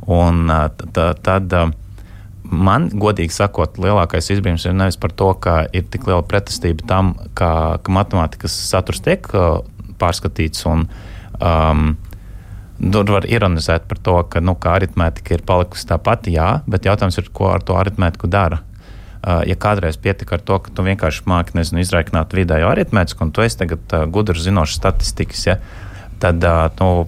[0.08, 0.52] Un
[0.96, 1.54] tad
[2.50, 7.14] man, godīgi sakot, lielākais izbrīns ir nevis par to, ka ir tik liela pretestība tam,
[7.38, 7.52] ka,
[7.84, 9.28] ka matemātikas saturs tiek
[10.00, 10.66] pārskatīts.
[10.70, 10.88] Un,
[11.40, 11.92] um,
[12.80, 17.18] Tur var ironizēt par to, ka nu, aritmētika ir palikusi tā pati, jā, bet jautājums
[17.20, 18.62] ir, ko ar to aritmētiku dara.
[19.20, 23.34] Uh, ja kādreiz pietika ar to, ka tu vienkārši māki nezinu, izrēķināt vidējo aritmētiku, un
[23.36, 25.58] tu esi tagad uh, gudrs, zinošs statistikas, ja,
[26.20, 26.44] tad
[26.80, 27.08] nu,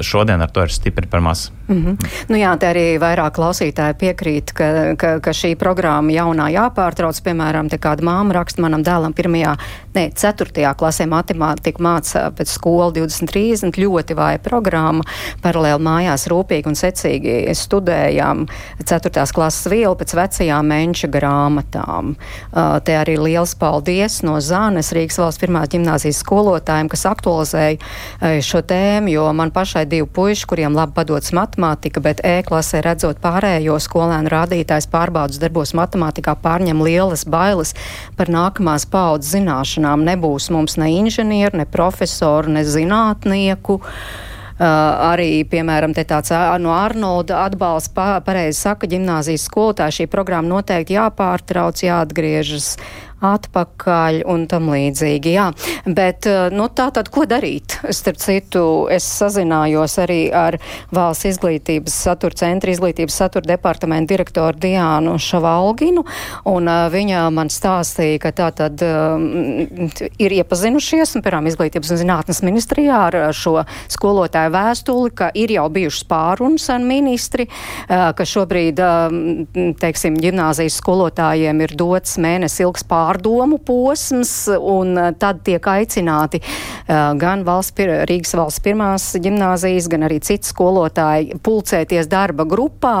[0.00, 1.50] šodien ar to ir stipri par maz.
[1.68, 2.06] Mm -hmm.
[2.28, 7.22] nu, jā, te arī vairāk klausītāji piekrīt, ka, ka, ka šī programma jaunā jāpārtrauc.
[7.22, 9.56] Piemēram, kāda māma raksta manam dēlam 1.
[9.96, 10.74] Nē, 4.
[10.76, 15.06] klasē matemātika māca pēc skola 2030 ļoti vāja programma.
[15.40, 18.42] Paralēli mājās rūpīgi un secīgi studējām
[18.82, 19.24] 4.
[19.32, 22.10] klases vielu pēc vecajām menča grāmatām.
[22.12, 28.36] Uh, te arī liels paldies no Zānes Rīgas valsts pirmās ģimnāzijas skolotājiem, kas aktualizēja uh,
[28.44, 33.80] šo tēmu, jo man pašai divi puiši, kuriem labi padodas matemātika, bet E-klasē redzot pārējo
[33.80, 37.72] skolēnu rādītājs pārbaudas darbos matemātikā pārņem lielas bailes
[38.20, 43.80] par nākamās paudzes zināšanām Nebūs mums ne inženieru, ne profesoru, ne zinātnieku.
[43.80, 44.24] Uh,
[44.56, 46.32] arī, piemēram, tāds
[46.64, 52.78] no Arnolda atbalsts pareizi saka, ģimnāzijas skolotāji šī programma noteikti jāpārtrauc, jāatgriežas
[53.24, 55.32] atpakaļ un tam līdzīgi.
[55.32, 55.48] Jā.
[55.86, 57.78] Bet, eh, nu, tā tad, ko darīt?
[57.96, 60.58] Starp citu, es sazinājos arī ar
[60.92, 66.04] Valsts izglītības satura centra izglītības satura departamentu direktoru Diānu Šavalginu,
[66.46, 69.88] un uh, viņa man stāstīja, ka tā tad um,
[70.20, 75.66] ir iepazinušies, un, piemēram, izglītības un zinātnes ministrijā ar šo skolotāju vēstuli, ka ir jau
[75.72, 77.48] bijušas pārunas ar ministri,
[77.88, 85.12] ka šobrīd, uh, teiksim, ģimnāzijas skolotājiem ir dots mēnesi ilgs pārunas pārdomu posms, un eh,
[85.18, 87.74] tad tiek aicināti uh, gan valsts,
[88.08, 92.94] Rīgas valsts pirmās ģimnāzijas, gan arī citi skolotāji pulcēties darba grupā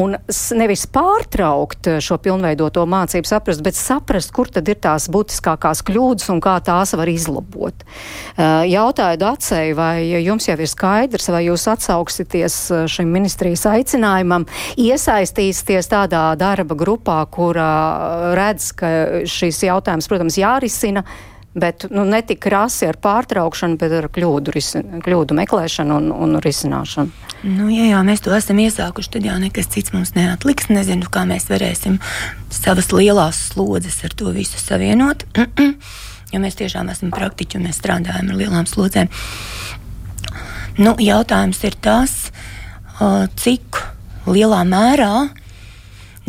[0.00, 0.16] un
[0.58, 6.42] nevis pārtraukt šo pilnveidoto mācību saprast, bet saprast, kur tad ir tās būtiskākās kļūdas un
[6.44, 7.84] kā tās var izlabot.
[8.38, 12.58] Jautāju Dacei, vai jums jau ir skaidrs, vai jūs atsauksieties
[12.90, 14.48] šim ministrijas aicinājumam,
[14.80, 17.72] iesaistīsieties tādā darba grupā, kurā
[18.38, 18.92] redz, ka
[19.38, 21.04] šīs jautājums, protams, jārisina,
[21.58, 26.42] bet nu, ne tik krasi ar pārtraukšanu, bet ar kļūdu, risi, kļūdu meklēšanu un, un
[26.44, 27.24] risināšanu.
[27.46, 30.70] Nu, ja jau mēs to esam iesākuši, tad jau nekas cits mums neatliks.
[30.74, 32.00] Nezinu, kā mēs varēsim
[32.54, 35.24] savas lielās slodzes ar to visu savienot.
[36.32, 39.10] jo mēs tiešām esam praktiķi un mēs strādājam ar lielām slodzēm.
[40.78, 42.16] Nu, jautājums ir tas,
[43.40, 43.80] cik
[44.28, 45.28] lielā mērā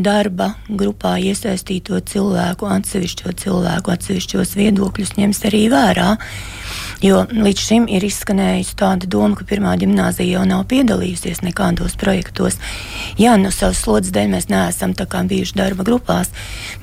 [0.03, 6.09] darba grupā iesaistīto cilvēku, atsevišķo cilvēku, atsevišķos viedokļus ņems arī vērā.
[6.99, 12.57] Jo līdz šim ir izskanējusi tāda doma, ka pirmā gimnāzija jau nav piedalījusies nekādos projektos.
[13.15, 14.91] Jā, no savas slodzes dēļ mēs neesam
[15.29, 16.33] bijuši darba grupās,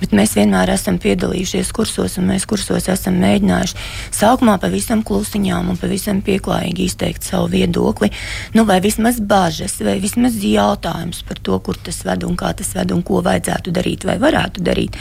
[0.01, 3.77] bet mēs vienmēr esam piedalījušies kursos, un mēs kursos esam mēģinājuši
[4.17, 8.09] sākumā pavisam klusiņām un pavisam pieklājīgi izteikt savu viedokli,
[8.57, 12.73] nu, vai vismaz bažas, vai vismaz jautājums par to, kur tas ved un kā tas
[12.73, 14.97] ved un ko vajadzētu darīt vai varētu darīt.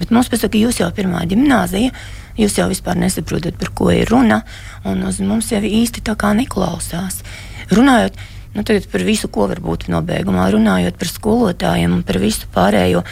[0.00, 1.92] Bet mums pasaka, jūs jau pirmā gimnāzija
[2.36, 4.42] jūs jau vispār nesaprotat, par ko ir runa,
[4.84, 7.22] un uz mums jau īsti tā kā neklausās.
[7.74, 8.18] Runājot
[8.56, 13.02] nu, par visu, ko varbūt nobeigumā, runājot par skolotājiem un par visu pārējo.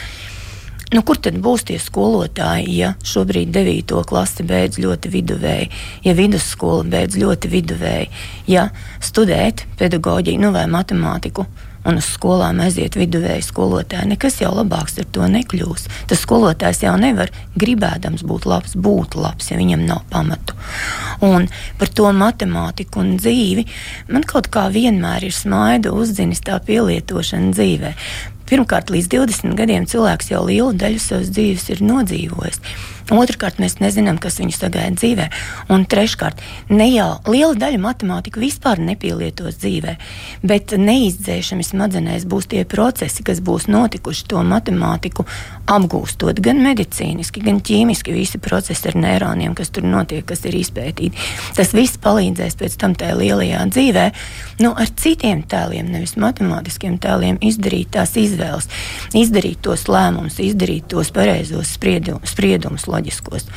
[0.93, 3.95] Nu, kur tad būs tie skolotāji, ja šobrīd 9.
[4.07, 5.69] klase beidz ļoti viduvēji,
[6.05, 8.11] ja vidusskola beidz ļoti viduvēji,
[8.53, 8.67] ja
[9.03, 11.47] studēt pedagoģiju nu, vai matemātiku?
[11.85, 14.09] Un uz skolām aiziet viduvēji skolotāji.
[14.13, 15.87] Nekas jau labāks ar to nekļūs.
[16.09, 20.57] Tas skolotājs jau nevar gribēdams būt labs, būt labs, ja viņam nav pamatu.
[21.25, 21.47] Un
[21.79, 23.67] par to matemātiku un dzīvi
[24.11, 27.93] man kaut kā vienmēr ir smaida uzdzinis tā pielietošana dzīvē.
[28.45, 32.61] Pirmkārt, līdz 20 gadiem cilvēks jau lielu daļu savas dzīves ir nodzīvojis.
[33.13, 35.25] Otrakārt, mēs nezinām, kas viņu sagaida dzīvē.
[35.73, 36.39] Un treškārt,
[36.73, 39.93] ne jau liela daļa matemātika vispār nepielietos dzīvē,
[40.41, 45.27] bet neizdzēšami smadzenēs būs tie procesi, kas būs notikuši to matemātiku
[45.69, 48.15] apgūstot gan medicīniski, gan ķīmiski.
[48.15, 51.13] Visi procesi ar neironiem, kas tur notiek, kas ir izpētīti.
[51.57, 54.07] Tas viss palīdzēs pēc tam tajā lielajā dzīvē,
[54.65, 58.69] nu, ar citiem tēliem, nevis matemātiskiem tēliem, izdarīt tās izvēles,
[59.13, 63.49] izdarīt tos lēmumus, izdarīt tos pareizos spriedumus loģiskos.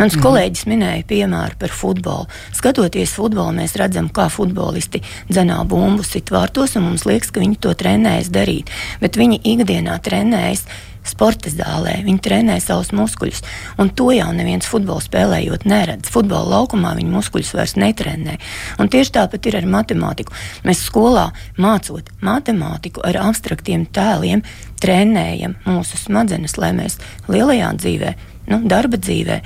[0.00, 0.22] Mans mm.
[0.24, 2.28] kolēģis minēja piemēru par futbolu.
[2.56, 7.74] Skatoties futbolu, mēs redzam, kā futbolisti dzenā bumbu sitvārtos, un mums liekas, ka viņi to
[7.76, 8.72] trenējas darīt.
[9.02, 10.64] Bet viņi ikdienā trenējas
[11.04, 13.42] sporta zālē, viņi trenē savus muskuļus.
[13.80, 16.08] Un to jau neviens futbolu spēlējot neredz.
[16.12, 18.38] Futbola laukumā viņi muskuļus vairs netrenē.
[18.80, 20.36] Un tieši tāpat ir ar matemātiku.
[20.64, 24.44] Mēs skolā mācot matemātiku ar abstraktiem tēliem,
[24.80, 28.16] trenējam mūsu smadzenes, lai mēs lielajā dzīvē
[28.50, 29.40] nu, darba dzīvē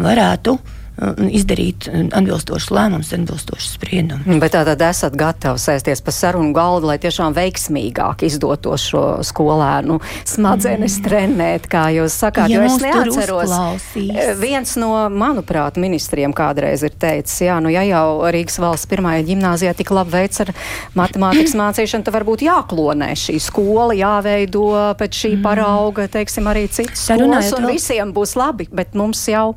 [0.00, 0.56] varētu
[1.34, 4.38] izdarīt atbilstošus lēmumus, atbilstošus spriedumus.
[4.42, 11.00] Bet tātad esat gatavi sēsties pa sarunu galdu, lai tiešām veiksmīgāk izdotos šo skolēnu smadzenes
[11.00, 11.04] mm.
[11.06, 12.52] trenēt, kā jūs sakāt.
[12.52, 13.54] Ja jo es neatceros,
[14.38, 19.74] viens no, manuprāt, ministriem kādreiz ir teicis, jā, nu ja jau Rīgas valsts pirmajā ģimnāzijā
[19.78, 20.52] tik labi veids ar
[20.94, 24.68] matemātikas mācīšanu, tad varbūt jāklonē šī skola, jāveido
[25.00, 25.42] pēc šī mm.
[25.48, 27.74] parauga, teiksim, arī citas skolas, un vēl...
[27.74, 29.56] visiem būs labi, bet mums jau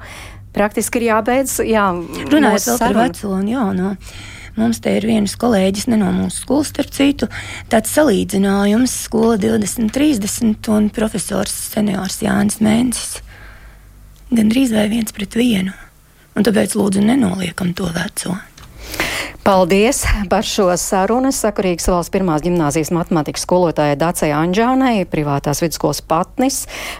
[0.57, 1.59] praktiski ir jābeidz.
[1.67, 1.91] Jā,
[2.33, 3.93] Runājot par veco un jauno.
[4.57, 7.27] Mums te ir viens kolēģis, ne no mūsu skolas, starp citu,
[7.69, 13.21] tāds salīdzinājums- skola 2030 un profesors seniors Jānis Mēnesis.
[14.33, 15.73] Gan drīz vai viens pret vienu.
[16.35, 18.37] Un tāpēc lūdzu nenoliekam to veco.
[19.47, 21.29] Paldies par šo sarunu.
[21.31, 26.57] Saku Rīgas valsts pirmās gimnāzijas matemātikas skolotājai Dacei Anģānai, privātās vidusskolas patnis,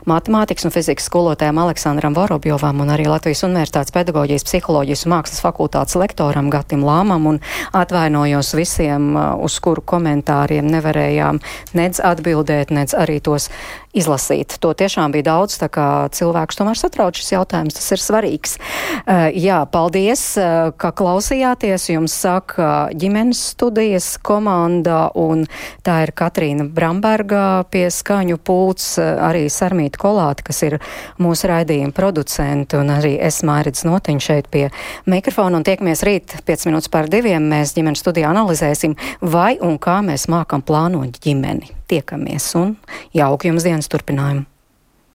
[0.07, 5.97] matemātikas un fizikas skolotājiem Aleksandram Vorobjovam un arī Latvijas Universitātes pedagoģijas, psiholoģijas un mākslas fakultātes
[5.99, 7.41] lektoram Gatim Lāmam un
[7.75, 11.43] atvainojos visiem, uh, uz kuru komentāriem nevarējām
[11.75, 13.49] nedz atbildēt, nedz arī tos
[13.97, 14.55] izlasīt.
[14.63, 18.55] To tiešām bija daudz, tā kā cilvēks tomēr satrauc šis jautājums, tas ir svarīgs.
[19.03, 21.89] Uh, jā, paldies, uh, ka klausījāties.
[21.91, 25.45] Jums saka ģimenes studijas komanda, un
[25.85, 30.77] tā ir Katrīna Bramberga pie skaņu pults, arī Sarmīta Kolāta, kas ir
[31.21, 34.67] mūsu raidījuma producenti, un arī es Mairidz Notiņš šeit pie
[35.09, 37.47] mikrofona, un tiekamies rīt 5 minūtes pār diviem.
[37.51, 42.77] Mēs ģimenes studijā analizēsim, vai un kā mēs mākam plānot ģimeni tiekamies un
[43.15, 44.56] jauku jums dienas turpinājumu!